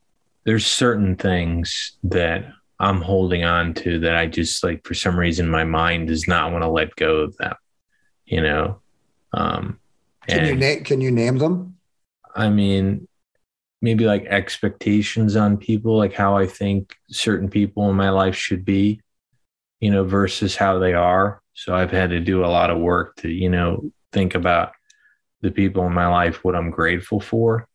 there's 0.45 0.67
certain 0.67 1.17
things 1.17 1.93
that 2.05 2.47
I'm 2.81 3.01
holding 3.01 3.45
on 3.45 3.75
to 3.75 4.01
that 4.01 4.17
I 4.17 4.27
just 4.27 4.65
like 4.65 4.85
for 4.87 4.95
some 4.95 5.19
reason 5.19 5.49
my 5.49 5.65
mind 5.65 6.09
does 6.09 6.27
not 6.27 6.51
want 6.51 6.63
to 6.63 6.69
let 6.69 6.97
go 6.97 7.19
of 7.19 7.37
them. 7.37 7.55
You 8.27 8.43
know, 8.43 8.81
um, 9.33 9.79
can 10.27 10.47
you 10.47 10.57
name 10.57 10.85
can 10.85 11.01
you 11.01 11.11
name 11.11 11.39
them? 11.39 11.77
I 12.35 12.49
mean, 12.49 13.07
maybe 13.85 14.07
like 14.07 14.25
expectations 14.27 15.37
on 15.37 15.57
people, 15.57 15.97
like 15.97 16.15
how 16.15 16.37
I 16.37 16.47
think 16.47 16.97
certain 17.11 17.49
people 17.49 17.89
in 17.91 17.97
my 17.97 18.11
life 18.11 18.37
should 18.37 18.65
be, 18.65 19.01
you 19.81 19.91
know, 19.91 20.05
versus 20.05 20.57
how 20.57 20.79
they 20.79 20.95
are. 20.95 21.41
So 21.53 21.75
I've 21.75 21.91
had 21.91 22.11
to 22.11 22.21
do 22.21 22.45
a 22.45 22.47
lot 22.47 22.71
of 22.71 22.79
work 22.79 23.17
to, 23.17 23.29
you 23.29 23.49
know, 23.49 23.93
think 24.13 24.35
about 24.35 24.73
the 25.43 25.51
people 25.51 25.87
in 25.87 25.93
my 25.93 26.09
life, 26.09 26.43
what 26.43 26.57
I'm 26.57 26.71
grateful 26.71 27.21
for 27.21 27.69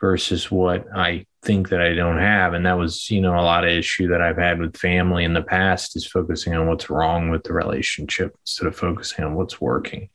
versus 0.00 0.50
what 0.50 0.86
I 0.94 1.26
think 1.42 1.70
that 1.70 1.80
I 1.80 1.94
don't 1.94 2.18
have. 2.18 2.54
And 2.54 2.66
that 2.66 2.78
was, 2.78 3.10
you 3.10 3.20
know, 3.20 3.34
a 3.34 3.42
lot 3.42 3.64
of 3.64 3.70
issue 3.70 4.08
that 4.08 4.20
I've 4.20 4.36
had 4.36 4.60
with 4.60 4.76
family 4.76 5.24
in 5.24 5.32
the 5.32 5.42
past 5.42 5.96
is 5.96 6.06
focusing 6.06 6.54
on 6.54 6.68
what's 6.68 6.90
wrong 6.90 7.30
with 7.30 7.42
the 7.42 7.52
relationship 7.52 8.36
instead 8.42 8.68
of 8.68 8.76
focusing 8.76 9.24
on 9.24 9.34
what's 9.34 9.60
working 9.60 10.10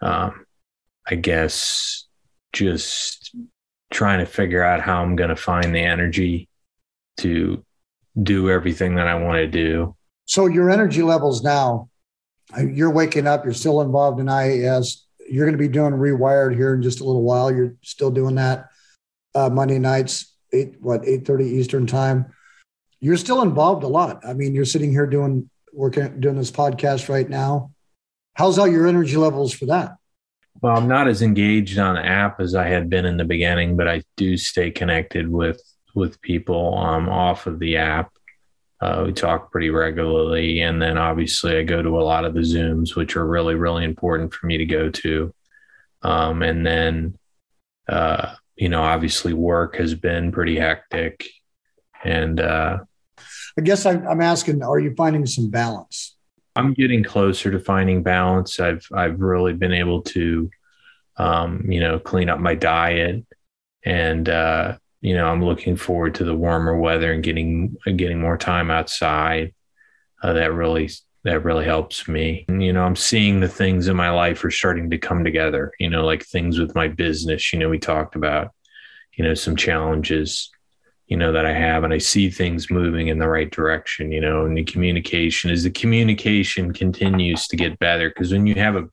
um, 0.00 0.46
I 1.08 1.14
guess 1.14 2.04
just 2.52 3.34
trying 3.92 4.20
to 4.20 4.26
figure 4.26 4.62
out 4.62 4.80
how 4.80 5.02
I'm 5.02 5.16
going 5.16 5.30
to 5.30 5.36
find 5.36 5.74
the 5.74 5.80
energy 5.80 6.48
to 7.18 7.64
do 8.20 8.50
everything 8.50 8.96
that 8.96 9.06
I 9.06 9.14
want 9.16 9.36
to 9.36 9.46
do. 9.46 9.94
So 10.24 10.46
your 10.46 10.70
energy 10.70 11.02
levels 11.02 11.42
now, 11.42 11.88
uh, 12.56 12.62
you're 12.62 12.90
waking 12.90 13.26
up, 13.26 13.44
you're 13.44 13.54
still 13.54 13.80
involved 13.80 14.20
in 14.20 14.26
IAS. 14.26 15.02
You're 15.28 15.46
going 15.46 15.56
to 15.56 15.62
be 15.62 15.68
doing 15.68 15.92
rewired 15.92 16.54
here 16.54 16.74
in 16.74 16.82
just 16.82 17.00
a 17.00 17.04
little 17.04 17.22
while. 17.22 17.52
You're 17.52 17.74
still 17.82 18.10
doing 18.10 18.36
that 18.36 18.66
uh, 19.34 19.50
Monday 19.50 19.78
nights, 19.78 20.34
eight 20.52 20.80
what 20.80 21.06
eight 21.06 21.26
thirty 21.26 21.44
Eastern 21.44 21.86
time. 21.86 22.32
You're 23.00 23.16
still 23.16 23.42
involved 23.42 23.82
a 23.82 23.88
lot. 23.88 24.24
I 24.26 24.32
mean, 24.32 24.54
you're 24.54 24.64
sitting 24.64 24.90
here 24.90 25.06
doing 25.06 25.50
working 25.72 26.20
doing 26.20 26.36
this 26.36 26.50
podcast 26.50 27.08
right 27.08 27.28
now. 27.28 27.72
How's 28.34 28.58
all 28.58 28.68
your 28.68 28.86
energy 28.86 29.16
levels 29.16 29.52
for 29.52 29.66
that? 29.66 29.96
Well, 30.62 30.76
I'm 30.76 30.88
not 30.88 31.08
as 31.08 31.22
engaged 31.22 31.78
on 31.78 31.96
the 31.96 32.04
app 32.04 32.40
as 32.40 32.54
I 32.54 32.68
had 32.68 32.88
been 32.88 33.04
in 33.04 33.16
the 33.16 33.24
beginning, 33.24 33.76
but 33.76 33.88
I 33.88 34.02
do 34.16 34.36
stay 34.36 34.70
connected 34.70 35.28
with 35.28 35.60
with 35.94 36.20
people 36.20 36.76
um, 36.76 37.08
off 37.08 37.46
of 37.46 37.58
the 37.58 37.78
app. 37.78 38.12
Uh, 38.80 39.04
we 39.06 39.12
talk 39.12 39.50
pretty 39.50 39.70
regularly, 39.70 40.60
and 40.60 40.80
then 40.80 40.98
obviously 40.98 41.56
I 41.56 41.62
go 41.62 41.82
to 41.82 41.98
a 41.98 42.04
lot 42.04 42.24
of 42.24 42.34
the 42.34 42.40
Zooms, 42.40 42.94
which 42.96 43.16
are 43.16 43.26
really 43.26 43.54
really 43.54 43.84
important 43.84 44.32
for 44.32 44.46
me 44.46 44.58
to 44.58 44.66
go 44.66 44.90
to. 44.90 45.34
Um, 46.02 46.42
and 46.42 46.64
then, 46.64 47.18
uh, 47.88 48.34
you 48.56 48.68
know, 48.68 48.82
obviously 48.82 49.32
work 49.32 49.76
has 49.76 49.94
been 49.94 50.32
pretty 50.32 50.56
hectic, 50.56 51.28
and 52.04 52.40
uh, 52.40 52.78
I 53.58 53.62
guess 53.62 53.86
I'm, 53.86 54.06
I'm 54.06 54.20
asking, 54.20 54.62
are 54.62 54.78
you 54.78 54.94
finding 54.94 55.26
some 55.26 55.50
balance? 55.50 56.15
I'm 56.56 56.72
getting 56.72 57.04
closer 57.04 57.50
to 57.50 57.60
finding 57.60 58.02
balance. 58.02 58.58
I've 58.58 58.86
I've 58.92 59.20
really 59.20 59.52
been 59.52 59.72
able 59.72 60.02
to, 60.02 60.50
um, 61.16 61.70
you 61.70 61.80
know, 61.80 61.98
clean 61.98 62.28
up 62.28 62.40
my 62.40 62.54
diet, 62.54 63.24
and 63.84 64.28
uh, 64.28 64.78
you 65.00 65.14
know, 65.14 65.26
I'm 65.26 65.44
looking 65.44 65.76
forward 65.76 66.14
to 66.16 66.24
the 66.24 66.34
warmer 66.34 66.76
weather 66.76 67.12
and 67.12 67.22
getting 67.22 67.76
getting 67.84 68.20
more 68.20 68.38
time 68.38 68.70
outside. 68.70 69.54
Uh, 70.22 70.32
that 70.32 70.52
really 70.52 70.90
that 71.24 71.44
really 71.44 71.64
helps 71.64 72.06
me. 72.06 72.44
And, 72.48 72.62
you 72.62 72.72
know, 72.72 72.84
I'm 72.84 72.96
seeing 72.96 73.40
the 73.40 73.48
things 73.48 73.88
in 73.88 73.96
my 73.96 74.10
life 74.10 74.44
are 74.44 74.50
starting 74.50 74.90
to 74.90 74.98
come 74.98 75.24
together. 75.24 75.72
You 75.78 75.90
know, 75.90 76.04
like 76.04 76.24
things 76.24 76.58
with 76.58 76.74
my 76.74 76.88
business. 76.88 77.52
You 77.52 77.58
know, 77.58 77.68
we 77.68 77.78
talked 77.78 78.16
about, 78.16 78.52
you 79.16 79.24
know, 79.24 79.34
some 79.34 79.56
challenges 79.56 80.50
you 81.06 81.16
know 81.16 81.32
that 81.32 81.46
i 81.46 81.52
have 81.52 81.84
and 81.84 81.92
i 81.92 81.98
see 81.98 82.30
things 82.30 82.70
moving 82.70 83.08
in 83.08 83.18
the 83.18 83.28
right 83.28 83.50
direction 83.50 84.10
you 84.12 84.20
know 84.20 84.44
and 84.44 84.56
the 84.56 84.64
communication 84.64 85.50
is 85.50 85.62
the 85.62 85.70
communication 85.70 86.72
continues 86.72 87.46
to 87.46 87.56
get 87.56 87.78
better 87.78 88.08
because 88.08 88.32
when 88.32 88.46
you 88.46 88.54
have 88.54 88.76
a 88.76 88.88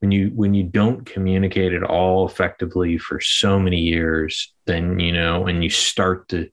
when 0.00 0.10
you 0.10 0.30
when 0.34 0.54
you 0.54 0.64
don't 0.64 1.04
communicate 1.04 1.72
at 1.72 1.84
all 1.84 2.26
effectively 2.26 2.98
for 2.98 3.20
so 3.20 3.58
many 3.58 3.78
years 3.78 4.52
then 4.66 4.98
you 4.98 5.12
know 5.12 5.46
and 5.46 5.62
you 5.62 5.70
start 5.70 6.28
to 6.28 6.48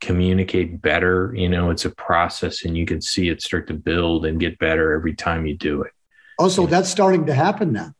communicate 0.00 0.82
better 0.82 1.32
you 1.36 1.48
know 1.48 1.70
it's 1.70 1.84
a 1.84 1.90
process 1.90 2.64
and 2.64 2.76
you 2.76 2.84
can 2.84 3.00
see 3.00 3.28
it 3.28 3.42
start 3.42 3.66
to 3.66 3.74
build 3.74 4.26
and 4.26 4.40
get 4.40 4.58
better 4.58 4.92
every 4.92 5.14
time 5.14 5.46
you 5.46 5.56
do 5.56 5.82
it. 5.82 5.92
Oh, 6.38 6.44
also 6.44 6.66
that's 6.66 6.88
starting 6.88 7.26
to 7.26 7.34
happen 7.34 7.72
now. 7.72 7.92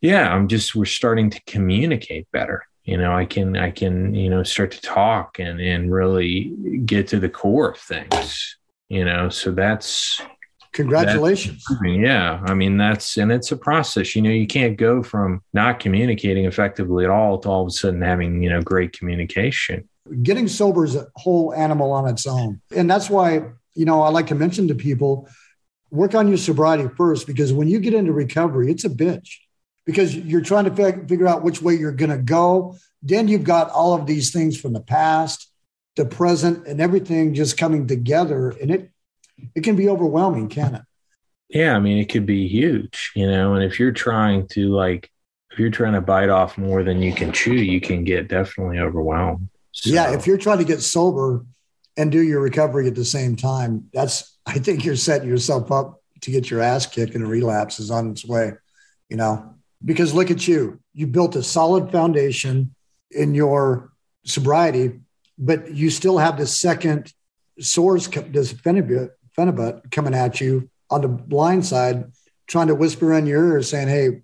Yeah 0.00 0.32
i'm 0.32 0.48
just 0.48 0.74
we're 0.74 0.84
starting 0.84 1.30
to 1.30 1.40
communicate 1.46 2.30
better 2.32 2.64
you 2.84 2.96
know 2.96 3.12
i 3.12 3.24
can 3.24 3.56
i 3.56 3.70
can 3.70 4.14
you 4.14 4.28
know 4.28 4.42
start 4.42 4.70
to 4.70 4.80
talk 4.80 5.38
and 5.38 5.60
and 5.60 5.92
really 5.92 6.54
get 6.84 7.06
to 7.06 7.18
the 7.18 7.28
core 7.28 7.70
of 7.70 7.78
things 7.78 8.56
you 8.88 9.04
know 9.04 9.28
so 9.28 9.50
that's 9.52 10.20
congratulations. 10.72 11.64
that's, 11.68 11.82
yeah 11.84 12.40
i 12.46 12.54
mean 12.54 12.76
that's 12.76 13.16
and 13.16 13.30
it's 13.30 13.52
a 13.52 13.56
process 13.56 14.16
you 14.16 14.22
know 14.22 14.30
you 14.30 14.46
can't 14.46 14.76
go 14.76 15.02
from 15.02 15.42
not 15.52 15.80
communicating 15.80 16.44
effectively 16.44 17.04
at 17.04 17.10
all 17.10 17.38
to 17.38 17.48
all 17.48 17.62
of 17.62 17.68
a 17.68 17.70
sudden 17.70 18.02
having 18.02 18.42
you 18.42 18.50
know 18.50 18.60
great 18.62 18.92
communication. 18.92 19.88
Getting 20.22 20.48
sober 20.48 20.84
is 20.84 20.96
a 20.96 21.06
whole 21.14 21.54
animal 21.54 21.92
on 21.92 22.08
its 22.08 22.26
own. 22.26 22.60
And 22.74 22.90
that's 22.90 23.08
why 23.08 23.52
you 23.74 23.84
know 23.84 24.02
i 24.02 24.08
like 24.08 24.26
to 24.26 24.34
mention 24.34 24.68
to 24.68 24.74
people 24.74 25.28
work 25.90 26.14
on 26.14 26.28
your 26.28 26.36
sobriety 26.36 26.88
first 26.96 27.26
because 27.26 27.52
when 27.52 27.68
you 27.68 27.78
get 27.80 27.94
into 27.94 28.12
recovery 28.12 28.70
it's 28.70 28.84
a 28.84 28.90
bitch 28.90 29.38
because 29.84 30.14
you're 30.14 30.42
trying 30.42 30.64
to 30.64 31.04
figure 31.06 31.26
out 31.26 31.42
which 31.42 31.60
way 31.60 31.74
you're 31.74 31.92
going 31.92 32.10
to 32.10 32.18
go. 32.18 32.76
Then 33.02 33.28
you've 33.28 33.44
got 33.44 33.70
all 33.70 33.94
of 33.94 34.06
these 34.06 34.30
things 34.30 34.60
from 34.60 34.72
the 34.72 34.80
past, 34.80 35.50
the 35.96 36.04
present, 36.04 36.66
and 36.66 36.80
everything 36.80 37.34
just 37.34 37.58
coming 37.58 37.86
together, 37.86 38.50
and 38.50 38.70
it 38.70 38.90
it 39.54 39.64
can 39.64 39.76
be 39.76 39.88
overwhelming, 39.88 40.48
can 40.48 40.76
it? 40.76 40.82
Yeah, 41.48 41.76
I 41.76 41.80
mean, 41.80 41.98
it 41.98 42.06
could 42.06 42.26
be 42.26 42.48
huge, 42.48 43.12
you 43.14 43.30
know. 43.30 43.54
And 43.54 43.64
if 43.64 43.78
you're 43.78 43.92
trying 43.92 44.48
to 44.48 44.70
like, 44.70 45.10
if 45.50 45.58
you're 45.58 45.70
trying 45.70 45.92
to 45.92 46.00
bite 46.00 46.30
off 46.30 46.56
more 46.56 46.82
than 46.82 47.02
you 47.02 47.12
can 47.12 47.32
chew, 47.32 47.54
you 47.54 47.80
can 47.80 48.04
get 48.04 48.28
definitely 48.28 48.78
overwhelmed. 48.78 49.48
So. 49.72 49.90
Yeah, 49.90 50.14
if 50.14 50.26
you're 50.26 50.38
trying 50.38 50.58
to 50.58 50.64
get 50.64 50.80
sober 50.80 51.44
and 51.96 52.10
do 52.10 52.20
your 52.20 52.40
recovery 52.40 52.86
at 52.86 52.94
the 52.94 53.04
same 53.04 53.36
time, 53.36 53.88
that's 53.92 54.38
I 54.46 54.58
think 54.58 54.84
you're 54.84 54.96
setting 54.96 55.28
yourself 55.28 55.70
up 55.70 56.02
to 56.22 56.30
get 56.30 56.50
your 56.50 56.60
ass 56.60 56.86
kicked 56.86 57.14
and 57.14 57.24
a 57.24 57.26
relapse 57.26 57.80
is 57.80 57.90
on 57.90 58.10
its 58.10 58.24
way. 58.24 58.52
You 59.10 59.16
know, 59.18 59.51
because 59.84 60.14
look 60.14 60.30
at 60.30 60.46
you. 60.46 60.80
You 60.94 61.06
built 61.06 61.36
a 61.36 61.42
solid 61.42 61.90
foundation 61.90 62.74
in 63.10 63.34
your 63.34 63.92
sobriety, 64.24 65.00
but 65.38 65.74
you 65.74 65.90
still 65.90 66.18
have 66.18 66.36
this 66.36 66.56
second 66.56 67.12
source, 67.58 68.06
this 68.06 68.52
phenibut 68.52 69.10
coming 69.90 70.14
at 70.14 70.40
you 70.40 70.70
on 70.90 71.00
the 71.00 71.08
blind 71.08 71.64
side, 71.66 72.12
trying 72.46 72.68
to 72.68 72.74
whisper 72.74 73.12
in 73.14 73.26
your 73.26 73.54
ear 73.54 73.62
saying, 73.62 73.88
Hey, 73.88 74.22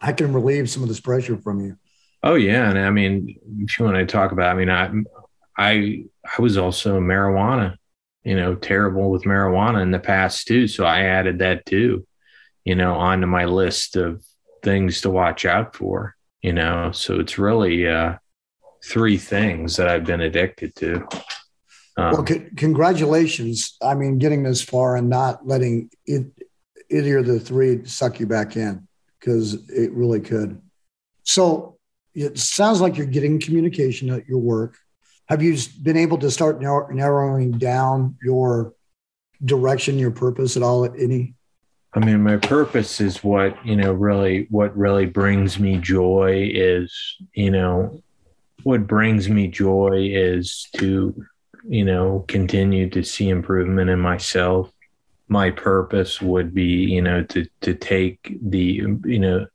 I 0.00 0.12
can 0.12 0.32
relieve 0.32 0.68
some 0.68 0.82
of 0.82 0.88
this 0.88 1.00
pressure 1.00 1.38
from 1.38 1.60
you. 1.60 1.76
Oh 2.22 2.34
yeah. 2.34 2.70
And 2.70 2.78
I 2.78 2.90
mean, 2.90 3.36
if 3.60 3.78
you 3.78 3.84
want 3.84 3.96
to 3.96 4.06
talk 4.06 4.32
about, 4.32 4.54
I 4.54 4.58
mean, 4.58 4.70
I, 4.70 4.90
I, 5.56 6.04
I 6.24 6.42
was 6.42 6.56
also 6.56 7.00
marijuana, 7.00 7.76
you 8.22 8.34
know, 8.34 8.54
terrible 8.54 9.10
with 9.10 9.24
marijuana 9.24 9.82
in 9.82 9.90
the 9.90 9.98
past 9.98 10.46
too. 10.46 10.66
So 10.68 10.84
I 10.84 11.02
added 11.02 11.40
that 11.40 11.66
too, 11.66 12.06
you 12.64 12.74
know, 12.74 12.94
onto 12.94 13.26
my 13.26 13.44
list 13.44 13.96
of 13.96 14.24
things 14.64 15.02
to 15.02 15.10
watch 15.10 15.44
out 15.44 15.76
for, 15.76 16.16
you 16.42 16.52
know. 16.52 16.90
So 16.92 17.20
it's 17.20 17.38
really 17.38 17.86
uh, 17.86 18.16
three 18.84 19.16
things 19.16 19.76
that 19.76 19.88
I've 19.88 20.04
been 20.04 20.20
addicted 20.20 20.74
to. 20.76 21.06
Um, 21.96 22.12
well, 22.12 22.26
c- 22.26 22.46
congratulations. 22.56 23.76
I 23.80 23.94
mean, 23.94 24.18
getting 24.18 24.42
this 24.42 24.62
far 24.62 24.96
and 24.96 25.08
not 25.08 25.46
letting 25.46 25.90
it, 26.06 26.26
either 26.90 27.18
of 27.18 27.26
the 27.26 27.38
three 27.38 27.84
suck 27.84 28.18
you 28.18 28.26
back 28.26 28.56
in 28.56 28.88
because 29.18 29.54
it 29.70 29.92
really 29.92 30.20
could. 30.20 30.60
So 31.22 31.78
it 32.14 32.38
sounds 32.38 32.80
like 32.80 32.96
you're 32.96 33.06
getting 33.06 33.40
communication 33.40 34.10
at 34.10 34.26
your 34.26 34.38
work. 34.38 34.76
Have 35.28 35.42
you 35.42 35.56
been 35.82 35.96
able 35.96 36.18
to 36.18 36.30
start 36.30 36.60
narrowing 36.60 37.52
down 37.52 38.16
your 38.22 38.74
direction, 39.42 39.98
your 39.98 40.10
purpose 40.10 40.56
at 40.56 40.62
all? 40.62 40.84
at 40.84 40.92
Any? 40.98 41.33
I 41.94 42.00
mean, 42.00 42.22
my 42.22 42.36
purpose 42.36 43.00
is 43.00 43.22
what 43.22 43.64
you 43.64 43.76
know. 43.76 43.92
Really, 43.92 44.46
what 44.50 44.76
really 44.76 45.06
brings 45.06 45.58
me 45.58 45.76
joy 45.76 46.50
is 46.52 47.16
you 47.34 47.50
know, 47.50 48.02
what 48.64 48.86
brings 48.86 49.28
me 49.28 49.46
joy 49.46 50.08
is 50.12 50.66
to 50.76 51.14
you 51.68 51.84
know 51.84 52.24
continue 52.26 52.90
to 52.90 53.04
see 53.04 53.28
improvement 53.28 53.90
in 53.90 54.00
myself. 54.00 54.72
My 55.28 55.50
purpose 55.50 56.20
would 56.20 56.52
be 56.52 56.64
you 56.64 57.00
know 57.00 57.22
to 57.24 57.46
to 57.60 57.74
take 57.74 58.38
the 58.42 58.82
you 59.04 59.18
know 59.20 59.46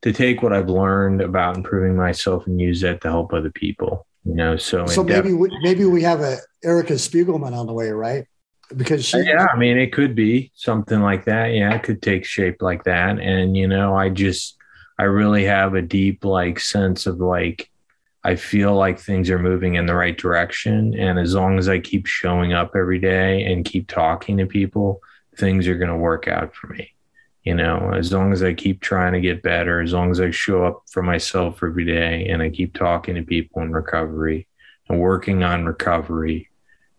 to 0.00 0.12
take 0.12 0.42
what 0.42 0.54
I've 0.54 0.70
learned 0.70 1.20
about 1.20 1.56
improving 1.56 1.96
myself 1.96 2.46
and 2.46 2.60
use 2.60 2.80
that 2.80 3.02
to 3.02 3.08
help 3.08 3.34
other 3.34 3.50
people. 3.50 4.06
You 4.24 4.34
know, 4.34 4.56
so 4.56 4.86
so 4.86 5.04
maybe 5.04 5.28
depth, 5.28 5.38
we, 5.38 5.58
maybe 5.62 5.84
we 5.84 6.02
have 6.02 6.20
a 6.20 6.38
Erica 6.64 6.94
Spiegelman 6.94 7.52
on 7.52 7.66
the 7.66 7.72
way, 7.72 7.90
right? 7.90 8.26
Because 8.76 9.04
she, 9.04 9.18
yeah, 9.18 9.46
I 9.52 9.56
mean, 9.56 9.78
it 9.78 9.92
could 9.92 10.14
be 10.14 10.50
something 10.54 11.00
like 11.00 11.24
that. 11.26 11.48
Yeah, 11.48 11.74
it 11.74 11.82
could 11.82 12.02
take 12.02 12.24
shape 12.24 12.62
like 12.62 12.84
that. 12.84 13.18
And 13.18 13.56
you 13.56 13.68
know, 13.68 13.94
I 13.94 14.08
just 14.08 14.56
I 14.98 15.04
really 15.04 15.44
have 15.44 15.74
a 15.74 15.82
deep 15.82 16.24
like 16.24 16.60
sense 16.60 17.06
of 17.06 17.18
like 17.18 17.70
I 18.24 18.36
feel 18.36 18.74
like 18.74 19.00
things 19.00 19.30
are 19.30 19.38
moving 19.38 19.74
in 19.74 19.86
the 19.86 19.94
right 19.94 20.16
direction. 20.16 20.98
And 20.98 21.18
as 21.18 21.34
long 21.34 21.58
as 21.58 21.68
I 21.68 21.80
keep 21.80 22.06
showing 22.06 22.52
up 22.52 22.72
every 22.76 22.98
day 22.98 23.44
and 23.44 23.64
keep 23.64 23.88
talking 23.88 24.38
to 24.38 24.46
people, 24.46 25.00
things 25.36 25.66
are 25.66 25.78
going 25.78 25.90
to 25.90 25.96
work 25.96 26.28
out 26.28 26.54
for 26.54 26.68
me 26.68 26.92
you 27.44 27.54
know 27.54 27.92
as 27.94 28.12
long 28.12 28.32
as 28.32 28.42
i 28.42 28.52
keep 28.52 28.80
trying 28.80 29.12
to 29.12 29.20
get 29.20 29.42
better 29.42 29.80
as 29.80 29.92
long 29.92 30.10
as 30.10 30.20
i 30.20 30.30
show 30.30 30.64
up 30.64 30.82
for 30.90 31.02
myself 31.02 31.62
every 31.62 31.84
day 31.84 32.26
and 32.28 32.42
i 32.42 32.48
keep 32.48 32.74
talking 32.74 33.14
to 33.14 33.22
people 33.22 33.62
in 33.62 33.72
recovery 33.72 34.46
and 34.88 35.00
working 35.00 35.42
on 35.42 35.64
recovery 35.64 36.48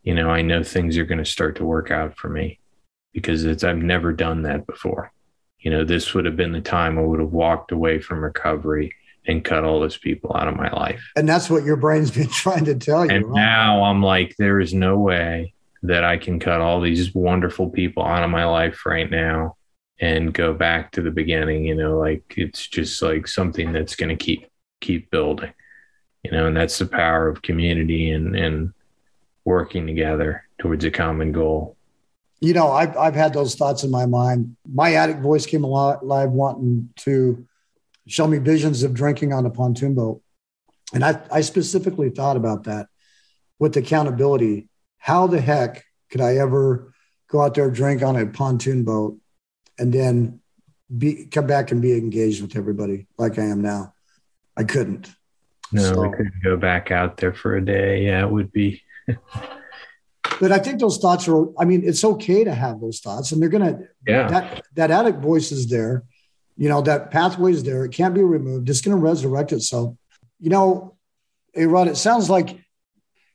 you 0.04 0.14
know 0.14 0.30
i 0.30 0.42
know 0.42 0.64
things 0.64 0.98
are 0.98 1.06
going 1.06 1.24
to 1.24 1.26
start 1.26 1.56
to 1.56 1.66
work 1.66 1.92
out 1.92 2.16
for 2.18 2.30
me 2.30 2.60
because 3.14 3.46
it's 3.46 3.64
i've 3.64 3.78
never 3.78 4.14
done 4.14 4.44
that 4.44 4.68
before 4.68 5.12
you 5.60 5.72
know 5.72 5.84
this 5.84 6.14
would 6.14 6.26
have 6.26 6.36
been 6.36 6.52
the 6.52 6.62
time 6.62 6.98
i 6.98 7.02
would 7.02 7.20
have 7.20 7.32
walked 7.32 7.72
away 7.72 8.00
from 8.00 8.24
recovery 8.24 8.94
and 9.26 9.46
cut 9.46 9.64
all 9.64 9.80
those 9.80 9.98
people 9.98 10.36
out 10.36 10.48
of 10.48 10.56
my 10.56 10.70
life 10.72 11.02
and 11.16 11.28
that's 11.28 11.50
what 11.50 11.64
your 11.64 11.78
brain's 11.78 12.12
been 12.12 12.28
trying 12.30 12.66
to 12.66 12.76
tell 12.76 13.06
you 13.06 13.12
and 13.12 13.26
right? 13.26 13.36
now 13.36 13.84
i'm 13.84 14.04
like 14.04 14.36
there 14.38 14.60
is 14.60 14.74
no 14.74 14.98
way 14.98 15.54
that 15.82 16.04
i 16.04 16.18
can 16.18 16.40
cut 16.40 16.62
all 16.62 16.82
these 16.82 17.16
wonderful 17.16 17.70
people 17.70 18.06
out 18.06 18.24
of 18.24 18.30
my 18.30 18.46
life 18.46 18.86
right 18.86 19.10
now 19.10 19.56
and 20.00 20.34
go 20.34 20.54
back 20.54 20.92
to 20.92 21.02
the 21.02 21.12
beginning 21.12 21.66
you 21.66 21.76
know 21.76 21.98
like 21.98 22.24
it's 22.36 22.68
just 22.68 23.02
like 23.02 23.28
something 23.28 23.72
that's 23.72 23.96
going 23.96 24.10
to 24.10 24.22
keep 24.22 24.48
keep 24.82 25.10
building 25.12 25.54
you 26.24 26.32
know 26.32 26.48
and 26.48 26.58
that's 26.58 26.78
the 26.80 26.86
power 26.86 27.30
of 27.30 27.42
community 27.42 28.12
and 28.12 28.36
and 28.36 28.74
working 29.46 29.88
together 29.88 30.46
towards 30.60 30.86
a 30.86 30.92
common 30.92 31.32
goal 31.32 31.76
you 32.40 32.54
know 32.54 32.72
i've, 32.72 32.96
I've 32.98 33.16
had 33.16 33.34
those 33.34 33.56
thoughts 33.56 33.84
in 33.84 33.92
my 33.92 34.06
mind 34.06 34.56
my 34.72 34.94
addict 34.94 35.22
voice 35.22 35.46
came 35.46 35.64
alive 35.64 36.30
wanting 36.30 36.90
to 36.98 37.46
show 38.08 38.28
me 38.28 38.38
visions 38.38 38.84
of 38.84 38.94
drinking 38.94 39.34
on 39.34 39.46
a 39.46 39.50
pontoon 39.50 39.96
boat 39.96 40.22
and 40.94 41.04
i, 41.04 41.20
I 41.32 41.42
specifically 41.42 42.10
thought 42.10 42.38
about 42.38 42.66
that 42.66 42.88
with 43.60 43.78
accountability 43.78 44.70
how 44.98 45.28
the 45.28 45.42
heck 45.42 45.84
could 46.10 46.22
i 46.22 46.38
ever 46.38 46.94
go 47.28 47.42
out 47.42 47.56
there 47.56 47.70
drink 47.70 48.02
on 48.04 48.16
a 48.16 48.26
pontoon 48.28 48.84
boat 48.84 49.18
and 49.80 49.92
then 49.92 50.40
be 50.96 51.26
come 51.26 51.48
back 51.48 51.72
and 51.72 51.82
be 51.82 51.94
engaged 51.94 52.42
with 52.42 52.56
everybody 52.56 53.08
like 53.18 53.40
I 53.40 53.46
am 53.46 53.62
now. 53.62 53.94
I 54.56 54.64
couldn't. 54.64 55.10
No, 55.72 55.82
so, 55.82 56.02
we 56.02 56.10
couldn't 56.16 56.44
go 56.44 56.58
back 56.58 56.92
out 56.92 57.18
there 57.18 57.34
for 57.34 57.56
a 57.56 57.66
day. 57.66 58.06
Yeah, 58.06 58.22
it 58.22 58.30
would 58.30 58.52
be. 58.52 58.83
but 60.40 60.52
I 60.52 60.60
think 60.60 60.80
those 60.80 60.98
thoughts 60.98 61.28
are. 61.28 61.46
I 61.60 61.66
mean, 61.66 61.84
it's 61.86 62.04
okay 62.04 62.44
to 62.44 62.54
have 62.54 62.80
those 62.80 63.00
thoughts, 63.00 63.32
and 63.32 63.42
they're 63.42 63.50
gonna. 63.50 63.80
Yeah. 64.08 64.28
That 64.28 64.64
that 64.76 64.92
addict 64.92 65.20
voice 65.20 65.52
is 65.52 65.70
there. 65.70 66.04
You 66.58 66.70
know 66.70 66.82
that 66.82 67.12
pathway 67.12 67.52
is 67.52 67.64
there. 67.64 67.86
It 67.86 67.92
can't 67.92 68.14
be 68.14 68.24
removed. 68.24 68.70
It's 68.70 68.82
going 68.82 68.96
to 68.96 69.02
resurrect 69.02 69.52
itself. 69.52 69.96
You 70.40 70.50
know, 70.50 70.96
hey 71.54 71.66
Rod, 71.66 71.88
it 71.88 71.98
sounds 71.98 72.30
like 72.30 72.60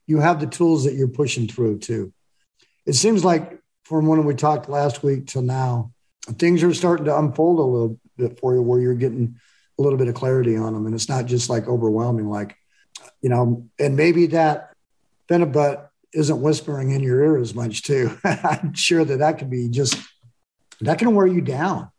you 0.07 0.20
have 0.20 0.40
the 0.40 0.46
tools 0.46 0.85
that 0.85 0.94
you're 0.94 1.09
pushing 1.09 1.48
through 1.48 1.78
too. 1.78 2.12
It 2.87 2.94
seems 2.94 3.24
like 3.24 3.61
from 3.85 4.07
when 4.07 4.24
we 4.24 4.35
talked 4.35 4.68
last 4.68 5.02
week 5.02 5.26
till 5.26 5.42
now, 5.42 5.92
things 6.35 6.62
are 6.62 6.74
starting 6.74 7.07
to 7.07 7.18
unfold 7.18 7.59
a 7.59 7.62
little 7.62 7.98
bit 8.16 8.38
for 8.38 8.54
you 8.54 8.62
where 8.62 8.81
you're 8.81 8.94
getting 8.94 9.37
a 9.78 9.83
little 9.83 9.98
bit 9.98 10.09
of 10.09 10.14
clarity 10.14 10.57
on 10.57 10.74
them 10.74 10.87
and 10.87 10.94
it's 10.94 11.09
not 11.09 11.26
just 11.26 11.48
like 11.48 11.68
overwhelming 11.68 12.28
like 12.28 12.57
you 13.22 13.28
know 13.28 13.68
and 13.78 13.96
maybe 13.96 14.26
that 14.26 14.67
Phenibut 15.28 15.88
isn't 16.12 16.40
whispering 16.40 16.90
in 16.90 17.02
your 17.02 17.22
ear 17.22 17.36
as 17.38 17.54
much 17.54 17.82
too. 17.82 18.16
I'm 18.24 18.74
sure 18.74 19.04
that 19.04 19.18
that 19.18 19.38
could 19.38 19.50
be 19.50 19.68
just 19.68 19.98
that 20.80 20.98
can 20.98 21.14
wear 21.14 21.26
you 21.26 21.40
down 21.40 21.90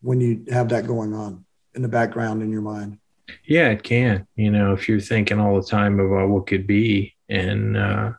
when 0.00 0.20
you 0.20 0.44
have 0.50 0.68
that 0.68 0.86
going 0.86 1.14
on 1.14 1.44
in 1.74 1.82
the 1.82 1.88
background 1.88 2.42
in 2.42 2.52
your 2.52 2.62
mind. 2.62 2.98
Yeah 3.44 3.68
it 3.70 3.82
can. 3.82 4.26
You 4.36 4.50
know 4.50 4.72
if 4.72 4.88
you're 4.88 5.00
thinking 5.00 5.40
all 5.40 5.60
the 5.60 5.66
time 5.66 5.98
about 5.98 6.28
what 6.28 6.46
could 6.46 6.66
be 6.66 7.14
and 7.28 7.76
uh 7.76 8.12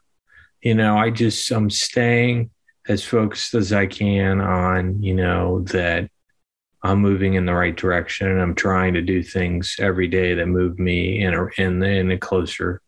you 0.62 0.76
know 0.76 0.98
i 0.98 1.10
just 1.10 1.50
i'm 1.52 1.70
staying 1.70 2.52
as 2.90 3.04
focused 3.04 3.54
as 3.54 3.72
I 3.72 3.86
can 3.86 4.42
on, 4.42 5.02
you 5.02 5.14
know, 5.14 5.62
that 5.72 6.10
I'm 6.82 7.00
moving 7.00 7.36
in 7.36 7.46
the 7.46 7.54
right 7.54 7.76
direction 7.76 8.28
and 8.28 8.42
I'm 8.42 8.56
trying 8.56 8.96
to 8.96 9.02
do 9.02 9.22
things 9.22 9.76
every 9.80 10.08
day 10.08 10.34
that 10.34 10.48
move 10.48 10.80
me 10.80 11.22
in 11.22 11.34
a 11.36 11.48
in, 11.58 11.84
in 11.84 12.12
a 12.12 12.18
closer 12.18 12.82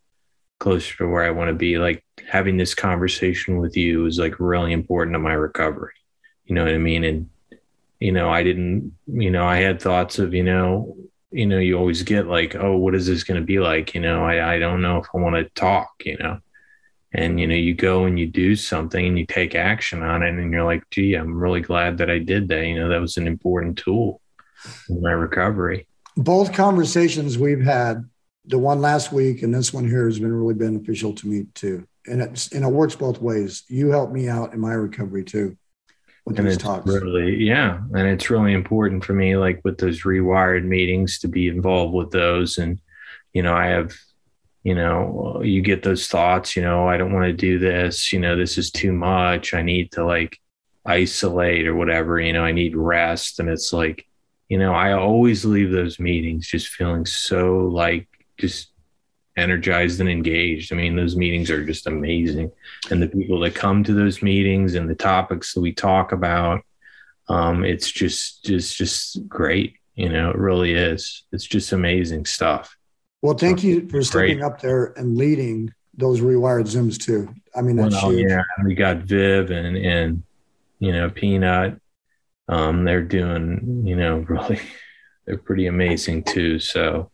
closer 0.61 0.97
to 0.97 1.07
where 1.07 1.23
I 1.23 1.31
want 1.31 1.49
to 1.49 1.55
be. 1.55 1.77
Like 1.77 2.03
having 2.29 2.55
this 2.55 2.73
conversation 2.73 3.57
with 3.57 3.75
you 3.75 4.05
is 4.05 4.17
like 4.17 4.39
really 4.39 4.71
important 4.71 5.15
to 5.15 5.19
my 5.19 5.33
recovery. 5.33 5.93
You 6.45 6.55
know 6.55 6.63
what 6.63 6.73
I 6.73 6.77
mean? 6.77 7.03
And 7.03 7.29
you 7.99 8.11
know, 8.11 8.29
I 8.29 8.43
didn't, 8.43 8.93
you 9.07 9.29
know, 9.29 9.45
I 9.45 9.57
had 9.57 9.81
thoughts 9.81 10.17
of, 10.17 10.33
you 10.33 10.43
know, 10.43 10.95
you 11.31 11.45
know, 11.45 11.59
you 11.59 11.77
always 11.77 12.01
get 12.03 12.27
like, 12.27 12.55
oh, 12.55 12.77
what 12.77 12.95
is 12.95 13.05
this 13.05 13.23
going 13.23 13.39
to 13.39 13.45
be 13.45 13.59
like? 13.59 13.93
You 13.93 14.01
know, 14.01 14.23
I, 14.23 14.55
I 14.55 14.59
don't 14.59 14.81
know 14.81 14.97
if 14.97 15.07
I 15.13 15.19
want 15.19 15.35
to 15.35 15.49
talk, 15.53 15.91
you 16.05 16.17
know 16.17 16.39
and 17.13 17.39
you 17.39 17.47
know 17.47 17.55
you 17.55 17.73
go 17.73 18.05
and 18.05 18.19
you 18.19 18.27
do 18.27 18.55
something 18.55 19.05
and 19.05 19.19
you 19.19 19.25
take 19.25 19.55
action 19.55 20.01
on 20.01 20.23
it 20.23 20.29
and 20.29 20.51
you're 20.51 20.63
like 20.63 20.83
gee 20.89 21.13
i'm 21.13 21.35
really 21.35 21.61
glad 21.61 21.97
that 21.97 22.09
i 22.09 22.17
did 22.17 22.47
that 22.47 22.65
you 22.65 22.75
know 22.75 22.89
that 22.89 23.01
was 23.01 23.17
an 23.17 23.27
important 23.27 23.77
tool 23.77 24.21
in 24.89 25.01
my 25.01 25.11
recovery 25.11 25.87
both 26.15 26.53
conversations 26.53 27.37
we've 27.37 27.63
had 27.63 28.09
the 28.45 28.57
one 28.57 28.81
last 28.81 29.11
week 29.11 29.43
and 29.43 29.53
this 29.53 29.73
one 29.73 29.87
here 29.87 30.05
has 30.05 30.19
been 30.19 30.33
really 30.33 30.53
beneficial 30.53 31.13
to 31.13 31.27
me 31.27 31.45
too. 31.53 31.87
And 32.07 32.21
it's 32.21 32.51
and 32.51 32.65
it 32.65 32.71
works 32.71 32.95
both 32.95 33.21
ways. 33.21 33.63
You 33.67 33.91
helped 33.91 34.13
me 34.13 34.27
out 34.27 34.53
in 34.53 34.59
my 34.59 34.73
recovery 34.73 35.23
too 35.23 35.57
with 36.25 36.37
and 36.37 36.47
these 36.47 36.57
talks. 36.57 36.85
really 36.85 37.35
yeah 37.43 37.79
and 37.93 38.07
it's 38.07 38.29
really 38.29 38.53
important 38.53 39.03
for 39.03 39.13
me 39.13 39.35
like 39.35 39.59
with 39.63 39.79
those 39.79 40.03
rewired 40.03 40.63
meetings 40.63 41.17
to 41.19 41.27
be 41.27 41.47
involved 41.47 41.93
with 41.93 42.11
those. 42.11 42.57
And 42.57 42.79
you 43.33 43.43
know 43.43 43.53
i 43.53 43.67
have 43.67 43.93
you 44.63 44.75
know 44.75 45.41
you 45.43 45.61
get 45.61 45.83
those 45.83 46.07
thoughts 46.07 46.55
you 46.55 46.61
know 46.61 46.87
i 46.87 46.97
don't 46.97 47.13
want 47.13 47.25
to 47.25 47.33
do 47.33 47.57
this 47.57 48.13
you 48.13 48.19
know 48.19 48.35
this 48.35 48.57
is 48.57 48.71
too 48.71 48.91
much. 48.91 49.53
I 49.53 49.61
need 49.61 49.91
to 49.93 50.03
like 50.03 50.37
isolate 50.83 51.67
or 51.67 51.75
whatever 51.75 52.19
you 52.19 52.33
know 52.33 52.43
i 52.43 52.51
need 52.51 52.75
rest. 52.75 53.39
And 53.39 53.49
it's 53.49 53.71
like 53.71 54.07
you 54.49 54.57
know 54.57 54.73
i 54.73 54.93
always 54.93 55.45
leave 55.45 55.71
those 55.71 55.99
meetings 55.99 56.47
just 56.47 56.69
feeling 56.69 57.05
so 57.05 57.67
like 57.67 58.07
just 58.41 58.71
energized 59.37 60.01
and 60.01 60.09
engaged 60.09 60.73
i 60.73 60.75
mean 60.75 60.95
those 60.95 61.15
meetings 61.15 61.49
are 61.49 61.65
just 61.65 61.87
amazing 61.87 62.51
and 62.89 63.01
the 63.01 63.07
people 63.07 63.39
that 63.39 63.55
come 63.55 63.81
to 63.81 63.93
those 63.93 64.21
meetings 64.21 64.75
and 64.75 64.89
the 64.89 64.95
topics 64.95 65.53
that 65.53 65.61
we 65.61 65.71
talk 65.71 66.11
about 66.11 66.61
um 67.29 67.63
it's 67.63 67.89
just 67.89 68.43
just 68.43 68.75
just 68.75 69.25
great 69.29 69.75
you 69.95 70.09
know 70.09 70.29
it 70.31 70.37
really 70.37 70.73
is 70.73 71.23
it's 71.31 71.45
just 71.45 71.71
amazing 71.71 72.25
stuff 72.25 72.75
well, 73.21 73.37
thank 73.37 73.63
you 73.63 73.87
for 73.87 74.01
stepping 74.01 74.43
up 74.43 74.61
there 74.61 74.93
and 74.97 75.15
leading 75.15 75.73
those 75.93 76.21
rewired 76.21 76.65
Zooms 76.65 76.99
too. 76.99 77.33
I 77.55 77.61
mean, 77.61 77.75
that's 77.75 77.93
well, 77.93 78.11
huge. 78.11 78.29
Yeah, 78.29 78.41
we 78.65 78.73
got 78.73 78.97
Viv 78.97 79.51
and 79.51 79.77
and 79.77 80.23
you 80.79 80.91
know 80.91 81.09
Peanut. 81.09 81.79
Um, 82.47 82.83
they're 82.83 83.03
doing 83.03 83.83
you 83.85 83.95
know 83.95 84.17
really, 84.27 84.59
they're 85.25 85.37
pretty 85.37 85.67
amazing 85.67 86.23
too. 86.23 86.59
So 86.59 87.11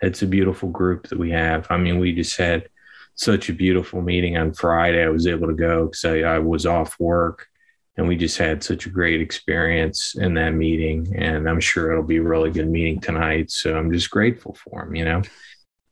it's 0.00 0.22
a 0.22 0.26
beautiful 0.26 0.68
group 0.68 1.08
that 1.08 1.18
we 1.18 1.30
have. 1.30 1.66
I 1.70 1.76
mean, 1.76 1.98
we 1.98 2.12
just 2.12 2.36
had 2.36 2.68
such 3.14 3.48
a 3.48 3.52
beautiful 3.52 4.00
meeting 4.00 4.36
on 4.36 4.52
Friday. 4.52 5.02
I 5.02 5.08
was 5.08 5.26
able 5.26 5.48
to 5.48 5.54
go 5.54 5.86
because 5.86 6.04
I, 6.04 6.18
I 6.20 6.38
was 6.38 6.66
off 6.66 6.98
work 7.00 7.48
and 7.98 8.06
we 8.06 8.16
just 8.16 8.38
had 8.38 8.62
such 8.62 8.86
a 8.86 8.90
great 8.90 9.20
experience 9.20 10.14
in 10.14 10.32
that 10.34 10.52
meeting 10.52 11.14
and 11.16 11.48
i'm 11.48 11.60
sure 11.60 11.92
it'll 11.92 12.04
be 12.04 12.16
a 12.16 12.22
really 12.22 12.50
good 12.50 12.70
meeting 12.70 12.98
tonight 13.00 13.50
so 13.50 13.76
i'm 13.76 13.92
just 13.92 14.10
grateful 14.10 14.54
for 14.54 14.84
him 14.84 14.94
you 14.94 15.04
know 15.04 15.20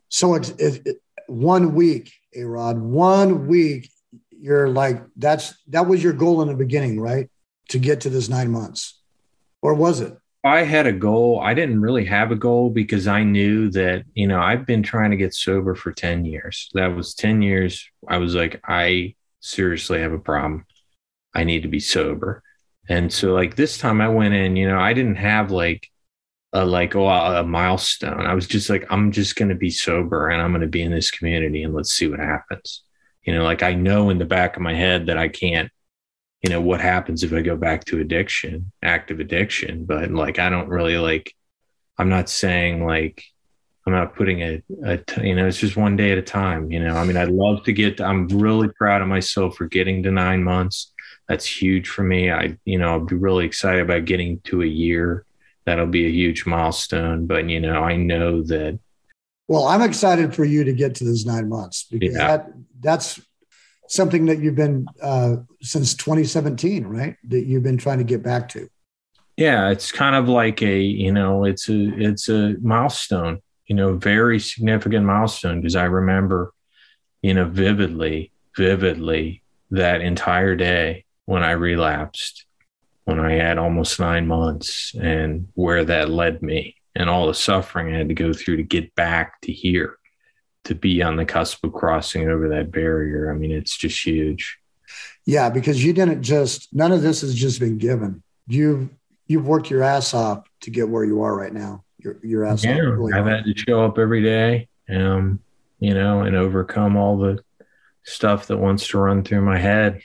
so 0.09 0.35
it's 0.35 0.51
it, 0.51 1.03
one 1.27 1.75
week 1.75 2.13
a 2.35 2.45
rod 2.45 2.79
one 2.79 3.47
week 3.47 3.91
you're 4.31 4.69
like 4.69 5.03
that's 5.17 5.55
that 5.67 5.87
was 5.87 6.03
your 6.03 6.13
goal 6.13 6.41
in 6.41 6.49
the 6.49 6.55
beginning 6.55 6.99
right 6.99 7.29
to 7.69 7.79
get 7.79 8.01
to 8.01 8.09
this 8.09 8.29
nine 8.29 8.51
months 8.51 9.01
or 9.61 9.75
was 9.75 10.01
it 10.01 10.17
I 10.47 10.63
had 10.63 10.87
a 10.87 10.93
goal, 10.93 11.41
I 11.41 11.55
didn't 11.55 11.81
really 11.81 12.05
have 12.07 12.31
a 12.31 12.37
goal 12.37 12.71
because 12.71 13.07
I 13.07 13.23
knew 13.23 13.71
that, 13.71 14.05
you 14.15 14.27
know, 14.27 14.41
I've 14.41 14.67
been 14.67 14.83
trying 14.83 15.11
to 15.11 15.17
get 15.17 15.35
sober 15.35 15.75
for 15.75 15.93
10 15.93 16.25
years. 16.25 16.71
That 16.75 16.89
was 16.89 17.15
10 17.15 17.43
years. 17.43 17.89
I 18.09 18.19
was 18.19 18.35
like, 18.35 18.61
I 18.67 19.15
seriously 19.41 20.01
have 20.01 20.13
a 20.13 20.19
problem. 20.19 20.67
I 21.35 21.45
need 21.45 21.63
to 21.63 21.69
be 21.69 21.81
sober. 21.81 22.43
And 22.89 23.13
so 23.13 23.35
like 23.35 23.57
this 23.57 23.79
time 23.79 24.01
I 24.01 24.09
went 24.09 24.35
in, 24.35 24.57
you 24.57 24.69
know, 24.69 24.79
I 24.79 24.93
didn't 24.93 25.17
have 25.17 25.51
like 25.51 25.89
a 26.53 26.65
like 26.65 26.95
oh 26.95 27.09
a 27.09 27.45
milestone. 27.45 28.27
I 28.27 28.35
was 28.35 28.47
just 28.47 28.71
like 28.71 28.87
I'm 28.91 29.13
just 29.13 29.37
going 29.37 29.49
to 29.49 29.55
be 29.55 29.71
sober 29.71 30.29
and 30.29 30.41
I'm 30.41 30.53
going 30.53 30.61
to 30.63 30.67
be 30.67 30.83
in 30.83 30.93
this 30.93 31.11
community 31.11 31.63
and 31.63 31.75
let's 31.75 31.91
see 31.91 32.09
what 32.09 32.21
happens. 32.21 32.83
You 33.23 33.35
know, 33.35 33.45
like 33.45 33.63
I 33.63 33.75
know 33.75 34.11
in 34.11 34.19
the 34.19 34.25
back 34.25 34.57
of 34.57 34.63
my 34.63 34.75
head 34.75 35.07
that 35.07 35.19
I 35.19 35.29
can't 35.29 35.71
you 36.47 36.51
know 36.51 36.61
what 36.61 36.81
happens 36.81 37.25
if 37.25 37.33
I 37.33 37.43
go 37.43 37.57
back 37.57 37.85
to 37.87 38.01
addiction, 38.01 38.71
active 38.81 39.19
addiction, 39.19 39.85
but 39.85 40.13
like 40.13 40.39
I 40.39 40.49
don't 40.49 40.69
really 40.69 40.97
like 40.97 41.35
I'm 41.99 42.09
not 42.09 42.29
saying 42.29 42.87
like 42.87 43.25
I'm 43.85 43.93
not 43.93 44.15
putting 44.15 44.43
a, 44.43 44.63
a 44.85 45.01
you 45.23 45.35
know, 45.35 45.49
it's 45.49 45.59
just 45.59 45.77
one 45.77 45.97
day 45.97 46.13
at 46.13 46.19
a 46.19 46.23
time. 46.23 46.71
You 46.71 46.85
know, 46.85 46.95
I 46.95 47.05
mean, 47.05 47.17
I'd 47.17 47.31
love 47.31 47.65
to 47.65 47.73
get, 47.73 48.01
I'm 48.01 48.29
really 48.29 48.69
proud 48.69 49.03
of 49.03 49.09
myself 49.09 49.57
for 49.57 49.67
getting 49.67 50.03
to 50.05 50.11
nine 50.13 50.45
months 50.45 50.93
that's 51.29 51.47
huge 51.47 51.89
for 51.89 52.03
me. 52.05 52.31
I, 52.31 52.57
you 52.65 52.79
know, 52.79 52.91
I'll 52.91 53.05
be 53.05 53.17
really 53.17 53.47
excited 53.47 53.83
about 53.83 54.05
getting 54.05 54.41
to 54.45 54.63
a 54.63 54.67
year. 54.67 55.25
That'll 55.65 55.87
be 55.87 56.07
a 56.07 56.11
huge 56.11 56.47
milestone. 56.47 57.27
But, 57.27 57.49
you 57.51 57.61
know, 57.61 57.83
I 57.83 57.97
know 57.97 58.43
that. 58.45 58.79
Well, 59.49 59.67
I'm 59.67 59.83
excited 59.83 60.35
for 60.35 60.45
you 60.45 60.63
to 60.65 60.73
get 60.73 60.95
to 60.97 61.05
those 61.05 61.27
nine 61.27 61.49
months 61.49 61.87
because 61.91 62.15
yeah. 62.15 62.27
that 62.27 62.53
that's 62.81 63.21
something 63.89 64.27
that 64.27 64.39
you've 64.41 64.55
been 64.55 64.87
uh, 65.03 65.37
since 65.63 65.95
2017, 65.95 66.87
right? 66.87 67.17
That 67.29 67.45
you've 67.45 67.63
been 67.63 67.79
trying 67.79 67.99
to 67.99 68.05
get 68.05 68.23
back 68.23 68.49
to. 68.51 68.69
Yeah, 69.37 69.69
it's 69.69 69.93
kind 69.93 70.17
of 70.17 70.29
like 70.29 70.63
a, 70.63 70.81
you 70.81 71.13
know, 71.13 71.45
it's 71.45 71.69
a 71.69 71.93
it's 71.99 72.29
a 72.29 72.57
milestone, 72.63 73.43
you 73.67 73.77
know, 73.77 73.95
very 73.95 74.41
significant 74.41 75.05
milestone 75.05 75.61
because 75.61 75.77
I 75.77 75.85
remember, 75.85 76.53
you 77.21 77.35
know, 77.35 77.45
vividly, 77.45 78.33
vividly 78.57 79.43
that 79.71 80.01
entire 80.01 80.57
day 80.57 81.05
when 81.27 81.43
I 81.43 81.51
relapsed, 81.51 82.47
when 83.05 83.21
I 83.21 83.33
had 83.33 83.59
almost 83.59 84.01
nine 84.01 84.27
months, 84.27 84.95
and 84.95 85.49
where 85.55 85.85
that 85.85 86.09
led 86.09 86.41
me, 86.41 86.77
and 86.95 87.11
all 87.11 87.27
the 87.27 87.35
suffering 87.35 87.95
I 87.95 87.99
had 87.99 88.09
to 88.09 88.15
go 88.15 88.33
through 88.33 88.57
to 88.57 88.63
get 88.63 88.95
back 88.95 89.41
to 89.43 89.53
here, 89.53 89.99
to 90.67 90.75
be 90.75 91.03
on 91.03 91.17
the 91.17 91.25
cusp 91.25 91.65
of 91.65 91.73
crossing 91.73 92.29
over 92.29 92.49
that 92.51 92.71
barrier. 92.71 93.31
I 93.31 93.35
mean, 93.35 93.53
it's 93.53 93.77
just 93.77 94.05
huge. 94.05 94.59
Yeah, 95.25 95.49
because 95.51 95.83
you 95.85 95.93
didn't 95.93 96.23
just 96.23 96.69
none 96.73 96.93
of 96.93 97.03
this 97.03 97.21
has 97.23 97.35
just 97.35 97.59
been 97.59 97.79
given. 97.79 98.23
You've 98.47 98.91
you've 99.27 99.47
worked 99.47 99.71
your 99.71 99.83
ass 99.83 100.15
off 100.15 100.47
to 100.61 100.71
get 100.71 100.89
where 100.89 101.05
you 101.05 101.23
are 101.23 101.37
right 101.37 101.53
now. 101.53 101.85
Your 101.99 102.19
your 102.23 102.45
ass 102.45 102.65
yeah, 102.65 102.73
off. 102.73 102.79
Really 102.79 103.13
I've 103.13 103.25
hard. 103.25 103.37
had 103.37 103.45
to 103.45 103.59
show 103.59 103.85
up 103.85 103.99
every 103.99 104.23
day, 104.23 104.69
um, 104.89 105.41
you 105.81 105.95
know, 105.95 106.21
and 106.21 106.37
overcome 106.37 106.97
all 106.97 107.17
the 107.19 107.43
stuff 108.05 108.47
that 108.47 108.59
wants 108.59 108.89
to 108.89 108.99
run 108.99 109.25
through 109.25 109.41
my 109.41 109.59
head 109.59 110.01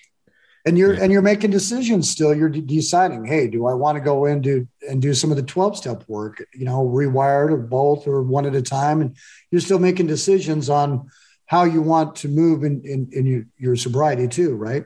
and 0.65 0.77
you're 0.77 0.93
yeah. 0.93 1.03
and 1.03 1.11
you're 1.11 1.21
making 1.21 1.51
decisions 1.51 2.09
still. 2.09 2.33
You're 2.33 2.49
deciding 2.49 3.25
hey 3.25 3.47
do 3.47 3.65
i 3.67 3.73
want 3.73 3.95
to 3.97 4.01
go 4.01 4.25
into 4.25 4.67
and 4.87 5.01
do 5.01 5.13
some 5.13 5.31
of 5.31 5.37
the 5.37 5.43
12 5.43 5.77
step 5.77 6.03
work 6.07 6.45
you 6.53 6.65
know 6.65 6.85
rewired 6.85 7.51
or 7.51 7.57
both 7.57 8.07
or 8.07 8.21
one 8.21 8.45
at 8.45 8.55
a 8.55 8.61
time? 8.61 9.01
And 9.01 9.15
you're 9.49 9.61
still 9.61 9.79
making 9.79 10.07
decisions 10.07 10.69
on 10.69 11.09
how 11.45 11.63
you 11.63 11.81
want 11.81 12.15
to 12.17 12.27
move 12.27 12.63
in 12.63 12.81
in, 12.85 13.09
in 13.11 13.25
your, 13.25 13.45
your 13.57 13.75
sobriety 13.75 14.27
too 14.27 14.55
right? 14.55 14.85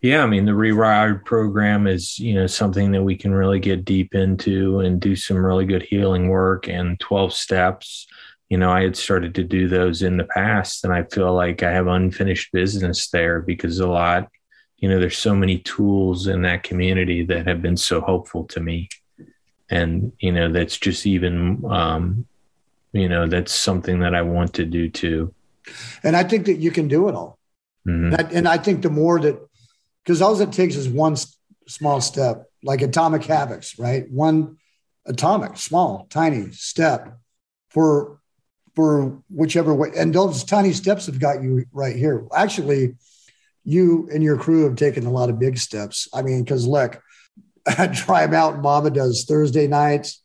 Yeah 0.00 0.22
i 0.22 0.26
mean 0.26 0.44
the 0.44 0.52
rewired 0.52 1.24
program 1.24 1.86
is 1.86 2.18
you 2.18 2.34
know 2.34 2.46
something 2.46 2.92
that 2.92 3.02
we 3.02 3.16
can 3.16 3.32
really 3.32 3.58
get 3.58 3.84
deep 3.84 4.14
into 4.14 4.80
and 4.80 5.00
do 5.00 5.16
some 5.16 5.38
really 5.44 5.64
good 5.64 5.82
healing 5.82 6.28
work 6.28 6.68
and 6.68 6.98
12 7.00 7.32
steps. 7.32 8.06
You 8.50 8.58
know, 8.58 8.70
I 8.70 8.82
had 8.82 8.98
started 8.98 9.34
to 9.36 9.44
do 9.44 9.66
those 9.66 10.02
in 10.02 10.18
the 10.18 10.24
past, 10.24 10.84
and 10.84 10.92
I 10.92 11.04
feel 11.04 11.32
like 11.32 11.62
I 11.62 11.70
have 11.70 11.86
unfinished 11.86 12.52
business 12.52 13.08
there 13.08 13.40
because 13.40 13.78
a 13.78 13.88
lot 13.88 14.28
you 14.82 14.88
know 14.88 14.98
there's 14.98 15.16
so 15.16 15.34
many 15.34 15.58
tools 15.58 16.26
in 16.26 16.42
that 16.42 16.64
community 16.64 17.24
that 17.24 17.46
have 17.46 17.62
been 17.62 17.76
so 17.76 18.00
helpful 18.00 18.44
to 18.44 18.60
me. 18.60 18.88
And 19.70 20.12
you 20.18 20.32
know 20.32 20.52
that's 20.52 20.76
just 20.76 21.06
even 21.06 21.64
um 21.70 22.26
you 22.92 23.08
know 23.08 23.26
that's 23.26 23.54
something 23.54 24.00
that 24.00 24.14
i 24.14 24.20
want 24.20 24.52
to 24.54 24.66
do 24.66 24.90
too. 24.90 25.32
And 26.02 26.14
i 26.16 26.24
think 26.24 26.44
that 26.46 26.58
you 26.58 26.70
can 26.70 26.88
do 26.88 27.08
it 27.08 27.14
all. 27.14 27.38
Mm-hmm. 27.86 28.36
and 28.36 28.46
i 28.46 28.58
think 28.58 28.82
the 28.82 28.90
more 28.90 29.18
that 29.18 29.36
because 30.04 30.22
all 30.22 30.40
it 30.40 30.52
takes 30.52 30.76
is 30.76 30.88
one 30.88 31.16
small 31.66 32.00
step 32.00 32.44
like 32.62 32.80
atomic 32.80 33.24
habits 33.24 33.76
right? 33.78 34.08
One 34.10 34.58
atomic 35.06 35.56
small 35.56 36.06
tiny 36.10 36.52
step 36.52 37.18
for 37.70 38.20
for 38.76 39.22
whichever 39.30 39.74
way 39.74 39.90
and 39.96 40.14
those 40.14 40.44
tiny 40.44 40.72
steps 40.72 41.06
have 41.06 41.18
got 41.18 41.42
you 41.42 41.64
right 41.72 41.96
here. 41.96 42.26
Actually 42.34 42.94
you 43.64 44.08
and 44.12 44.22
your 44.22 44.36
crew 44.36 44.64
have 44.64 44.76
taken 44.76 45.06
a 45.06 45.10
lot 45.10 45.30
of 45.30 45.38
big 45.38 45.58
steps. 45.58 46.08
I 46.12 46.22
mean, 46.22 46.42
because 46.42 46.66
look, 46.66 47.00
Try 47.94 48.26
Mountain 48.26 48.62
Mama 48.62 48.90
does 48.90 49.24
Thursday 49.24 49.66
nights, 49.66 50.22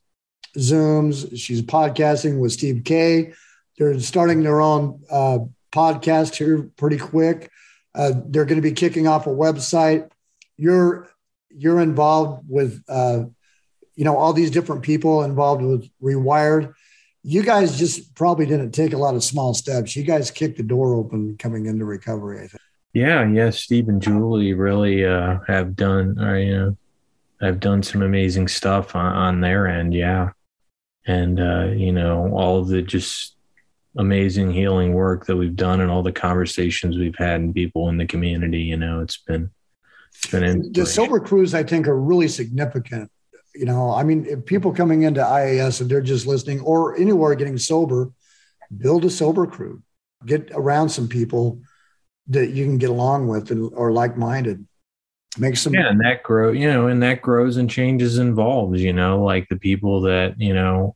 Zooms. 0.57 1.37
She's 1.37 1.61
podcasting 1.61 2.39
with 2.39 2.51
Steve 2.51 2.83
K. 2.83 3.33
They're 3.77 3.99
starting 3.99 4.41
their 4.41 4.59
own 4.59 5.01
uh, 5.09 5.39
podcast 5.71 6.35
here 6.35 6.69
pretty 6.77 6.97
quick. 6.97 7.51
Uh, 7.93 8.13
they're 8.25 8.45
going 8.45 8.61
to 8.61 8.67
be 8.67 8.71
kicking 8.73 9.07
off 9.07 9.27
a 9.27 9.31
website. 9.31 10.09
You're 10.55 11.09
you're 11.49 11.79
involved 11.79 12.45
with 12.47 12.83
uh, 12.87 13.25
you 13.95 14.03
know 14.03 14.17
all 14.17 14.33
these 14.33 14.51
different 14.51 14.81
people 14.81 15.23
involved 15.23 15.61
with 15.61 15.87
Rewired. 16.01 16.73
You 17.23 17.43
guys 17.43 17.77
just 17.77 18.15
probably 18.15 18.45
didn't 18.45 18.71
take 18.71 18.93
a 18.93 18.97
lot 18.97 19.15
of 19.15 19.23
small 19.23 19.53
steps. 19.53 19.95
You 19.95 20.03
guys 20.03 20.31
kicked 20.31 20.57
the 20.57 20.63
door 20.63 20.95
open 20.95 21.37
coming 21.37 21.65
into 21.67 21.85
recovery. 21.85 22.39
I 22.39 22.47
think. 22.47 22.61
Yeah, 22.93 23.27
yeah. 23.27 23.49
Steve 23.49 23.89
and 23.89 24.01
Julie 24.01 24.53
really 24.53 25.05
uh, 25.05 25.39
have 25.47 25.75
done, 25.75 26.17
or, 26.19 26.35
uh, 26.35 26.39
you 26.39 26.57
know, 26.57 26.77
have 27.41 27.59
done 27.59 27.83
some 27.83 28.01
amazing 28.01 28.47
stuff 28.47 28.95
on, 28.95 29.13
on 29.13 29.41
their 29.41 29.67
end. 29.67 29.93
Yeah, 29.93 30.31
and 31.05 31.39
uh, 31.39 31.67
you 31.75 31.91
know, 31.91 32.31
all 32.33 32.59
of 32.59 32.67
the 32.67 32.81
just 32.81 33.35
amazing 33.97 34.51
healing 34.51 34.93
work 34.93 35.25
that 35.25 35.35
we've 35.35 35.55
done, 35.55 35.81
and 35.81 35.91
all 35.91 36.03
the 36.03 36.11
conversations 36.11 36.97
we've 36.97 37.17
had, 37.17 37.41
and 37.41 37.53
people 37.53 37.89
in 37.89 37.97
the 37.97 38.05
community. 38.05 38.61
You 38.61 38.77
know, 38.77 39.01
it's 39.01 39.17
been 39.17 39.51
it's 40.13 40.31
been 40.31 40.71
the 40.71 40.85
sober 40.85 41.19
crews. 41.19 41.53
I 41.53 41.63
think 41.63 41.87
are 41.87 41.99
really 41.99 42.27
significant. 42.27 43.11
You 43.53 43.65
know, 43.65 43.91
I 43.91 44.03
mean, 44.03 44.41
people 44.43 44.71
coming 44.71 45.03
into 45.03 45.21
IAS 45.21 45.81
and 45.81 45.89
they're 45.89 46.01
just 46.01 46.25
listening, 46.27 46.61
or 46.61 46.95
anywhere 46.97 47.35
getting 47.35 47.57
sober, 47.57 48.11
build 48.75 49.05
a 49.05 49.09
sober 49.09 49.45
crew, 49.47 49.81
get 50.25 50.51
around 50.53 50.89
some 50.89 51.07
people 51.07 51.59
that 52.29 52.49
you 52.49 52.65
can 52.65 52.77
get 52.77 52.89
along 52.89 53.27
with 53.27 53.51
and 53.51 53.71
or 53.73 53.91
like 53.91 54.17
minded. 54.17 54.65
Make 55.37 55.57
some 55.57 55.73
yeah, 55.73 55.89
and 55.89 56.01
that 56.01 56.23
grow 56.23 56.51
you 56.51 56.71
know, 56.71 56.87
and 56.87 57.01
that 57.03 57.21
grows 57.21 57.57
and 57.57 57.69
changes 57.69 58.17
involves, 58.17 58.81
you 58.81 58.93
know, 58.93 59.23
like 59.23 59.47
the 59.49 59.57
people 59.57 60.01
that, 60.01 60.39
you 60.39 60.53
know, 60.53 60.95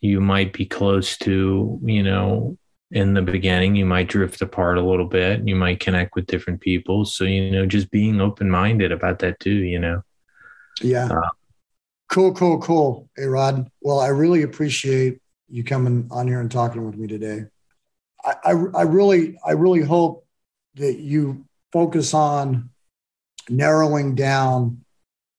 you 0.00 0.20
might 0.20 0.52
be 0.52 0.66
close 0.66 1.16
to, 1.18 1.78
you 1.82 2.02
know, 2.02 2.56
in 2.90 3.14
the 3.14 3.22
beginning, 3.22 3.76
you 3.76 3.84
might 3.84 4.08
drift 4.08 4.40
apart 4.40 4.78
a 4.78 4.82
little 4.82 5.06
bit. 5.06 5.46
You 5.46 5.54
might 5.56 5.80
connect 5.80 6.14
with 6.14 6.26
different 6.26 6.60
people. 6.60 7.04
So, 7.04 7.24
you 7.24 7.50
know, 7.50 7.66
just 7.66 7.90
being 7.90 8.20
open 8.20 8.50
minded 8.50 8.92
about 8.92 9.18
that 9.20 9.38
too, 9.40 9.54
you 9.54 9.78
know. 9.78 10.02
Yeah. 10.80 11.06
Uh, 11.06 11.28
cool, 12.10 12.32
cool, 12.34 12.60
cool. 12.60 13.08
Hey 13.16 13.26
Rod. 13.26 13.70
Well, 13.80 14.00
I 14.00 14.08
really 14.08 14.42
appreciate 14.42 15.20
you 15.48 15.64
coming 15.64 16.08
on 16.10 16.26
here 16.26 16.40
and 16.40 16.50
talking 16.50 16.84
with 16.84 16.96
me 16.96 17.06
today. 17.06 17.44
I, 18.24 18.34
I, 18.44 18.50
I 18.50 18.82
really, 18.82 19.38
I 19.44 19.52
really 19.52 19.82
hope 19.82 20.24
that 20.78 20.98
you 20.98 21.44
focus 21.72 22.14
on 22.14 22.70
narrowing 23.48 24.14
down 24.14 24.84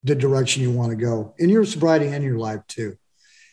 the 0.03 0.15
direction 0.15 0.63
you 0.63 0.71
want 0.71 0.91
to 0.91 0.95
go 0.95 1.33
in 1.37 1.49
your 1.49 1.65
sobriety 1.65 2.07
and 2.07 2.23
your 2.23 2.37
life 2.37 2.61
too. 2.67 2.97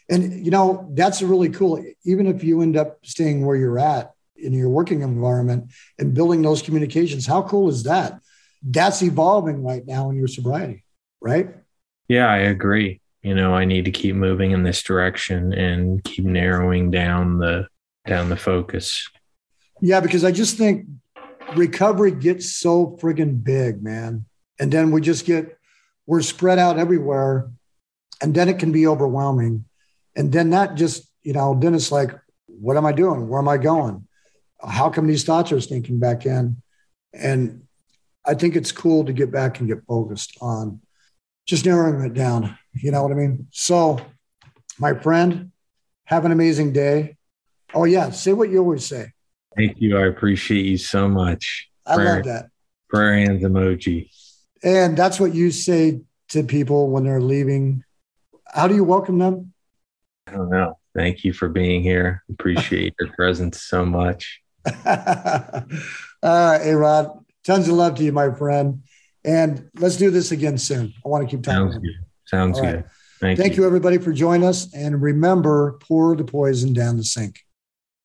And 0.09 0.45
you 0.45 0.51
know, 0.51 0.89
that's 0.95 1.23
really 1.23 1.49
cool. 1.49 1.85
Even 2.05 2.27
if 2.27 2.45
you 2.45 2.63
end 2.63 2.77
up 2.77 3.05
staying 3.05 3.45
where 3.45 3.57
you're 3.57 3.79
at 3.79 4.13
in 4.37 4.53
your 4.53 4.69
working 4.69 5.03
environment 5.03 5.73
and 5.99 6.15
building 6.15 6.43
those 6.43 6.63
communications, 6.63 7.27
how 7.27 7.43
cool 7.43 7.69
is 7.69 7.83
that? 7.85 8.21
That's 8.63 9.03
evolving 9.03 9.65
right 9.65 9.85
now 9.87 10.11
in 10.11 10.17
your 10.17 10.29
sobriety, 10.29 10.85
right? 11.21 11.49
Yeah, 12.09 12.29
I 12.29 12.39
agree. 12.39 13.01
You 13.23 13.35
know, 13.35 13.55
I 13.55 13.65
need 13.65 13.87
to 13.87 13.91
keep 13.91 14.15
moving 14.15 14.53
in 14.53 14.63
this 14.63 14.83
direction 14.83 15.53
and 15.53 16.03
keep 16.05 16.25
narrowing 16.25 16.93
down 16.93 17.39
the 17.39 17.67
down 18.07 18.29
the 18.29 18.37
focus. 18.37 19.09
Yeah, 19.81 20.01
because 20.01 20.25
I 20.25 20.31
just 20.31 20.57
think 20.57 20.87
recovery 21.55 22.13
gets 22.13 22.53
so 22.57 22.97
friggin' 23.01 23.43
big, 23.45 23.83
man. 23.83 24.27
And 24.59 24.73
then 24.73 24.91
we 24.91 25.01
just 25.01 25.27
get, 25.27 25.59
we're 26.07 26.23
spread 26.23 26.59
out 26.59 26.79
everywhere. 26.79 27.51
And 28.23 28.35
then 28.35 28.49
it 28.49 28.59
can 28.59 28.73
be 28.73 28.87
overwhelming. 28.87 29.67
And 30.17 30.33
then 30.33 30.51
that 30.51 30.75
just, 30.75 31.11
you 31.23 31.35
know, 31.35 31.59
then 31.59 31.75
it's 31.75 31.93
like, 31.93 32.11
what 32.47 32.77
am 32.77 32.87
I 32.87 32.93
doing? 32.93 33.29
Where 33.29 33.41
am 33.41 33.49
I 33.49 33.59
going? 33.59 34.07
How 34.67 34.89
come 34.89 35.07
these 35.07 35.25
thoughts 35.25 35.53
are 35.53 35.61
sneaking 35.61 35.99
back 35.99 36.25
in? 36.25 36.63
And 37.13 37.63
I 38.25 38.35
think 38.35 38.57
it's 38.57 38.73
cool 38.73 39.05
to 39.05 39.13
get 39.13 39.31
back 39.31 39.61
and 39.61 39.69
get 39.69 39.85
focused 39.87 40.39
on 40.41 40.81
just 41.47 41.67
narrowing 41.67 42.05
it 42.05 42.15
down. 42.15 42.59
You 42.73 42.91
know 42.91 43.03
what 43.03 43.13
I 43.13 43.15
mean? 43.15 43.47
So, 43.51 44.01
my 44.79 44.95
friend, 44.95 45.53
have 46.05 46.25
an 46.25 46.33
amazing 46.33 46.73
day. 46.73 47.17
Oh, 47.75 47.85
yeah. 47.85 48.11
Say 48.11 48.33
what 48.33 48.49
you 48.49 48.59
always 48.59 48.87
say. 48.87 49.13
Thank 49.57 49.81
you. 49.81 49.97
I 49.97 50.07
appreciate 50.07 50.67
you 50.67 50.77
so 50.77 51.09
much. 51.09 51.69
I 51.87 51.95
prayer, 51.95 52.17
love 52.17 52.25
that. 52.25 52.47
Prayer 52.91 53.15
hands 53.15 53.43
emoji. 53.43 54.11
And 54.63 54.97
that's 54.97 55.19
what 55.19 55.35
you 55.35 55.51
say 55.51 56.01
to 56.31 56.43
people 56.43 56.91
when 56.91 57.05
they're 57.05 57.21
leaving. 57.21 57.83
How 58.53 58.69
do 58.69 58.75
you 58.75 58.85
welcome 58.85 59.19
them? 59.19 59.53
I 60.27 60.33
don't 60.33 60.51
know. 60.51 60.79
Thank 60.95 61.25
you 61.25 61.33
for 61.33 61.49
being 61.49 61.83
here. 61.83 62.23
Appreciate 62.31 62.95
your 62.99 63.13
presence 63.13 63.63
so 63.63 63.85
much. 63.85 64.41
All 64.67 64.73
right, 66.23 66.61
hey 66.63 66.73
Rod. 66.73 67.25
Tons 67.45 67.69
of 67.69 67.75
love 67.75 67.95
to 67.97 68.05
you, 68.05 68.13
my 68.13 68.33
friend. 68.33 68.83
And 69.25 69.69
let's 69.77 69.97
do 69.97 70.11
this 70.11 70.33
again 70.33 70.59
soon. 70.59 70.93
I 71.05 71.09
want 71.09 71.29
to 71.29 71.37
keep 71.37 71.45
talking. 71.45 71.71
Sounds 71.71 71.79
good. 71.79 71.95
Sounds 72.25 72.61
good. 72.61 72.85
Thank, 73.21 73.39
Thank 73.39 73.57
you. 73.57 73.63
you, 73.63 73.67
everybody, 73.67 73.99
for 73.99 74.13
joining 74.13 74.47
us. 74.47 74.73
And 74.75 75.01
remember, 75.01 75.79
pour 75.81 76.17
the 76.17 76.25
poison 76.25 76.73
down 76.73 76.97
the 76.97 77.05
sink. 77.05 77.46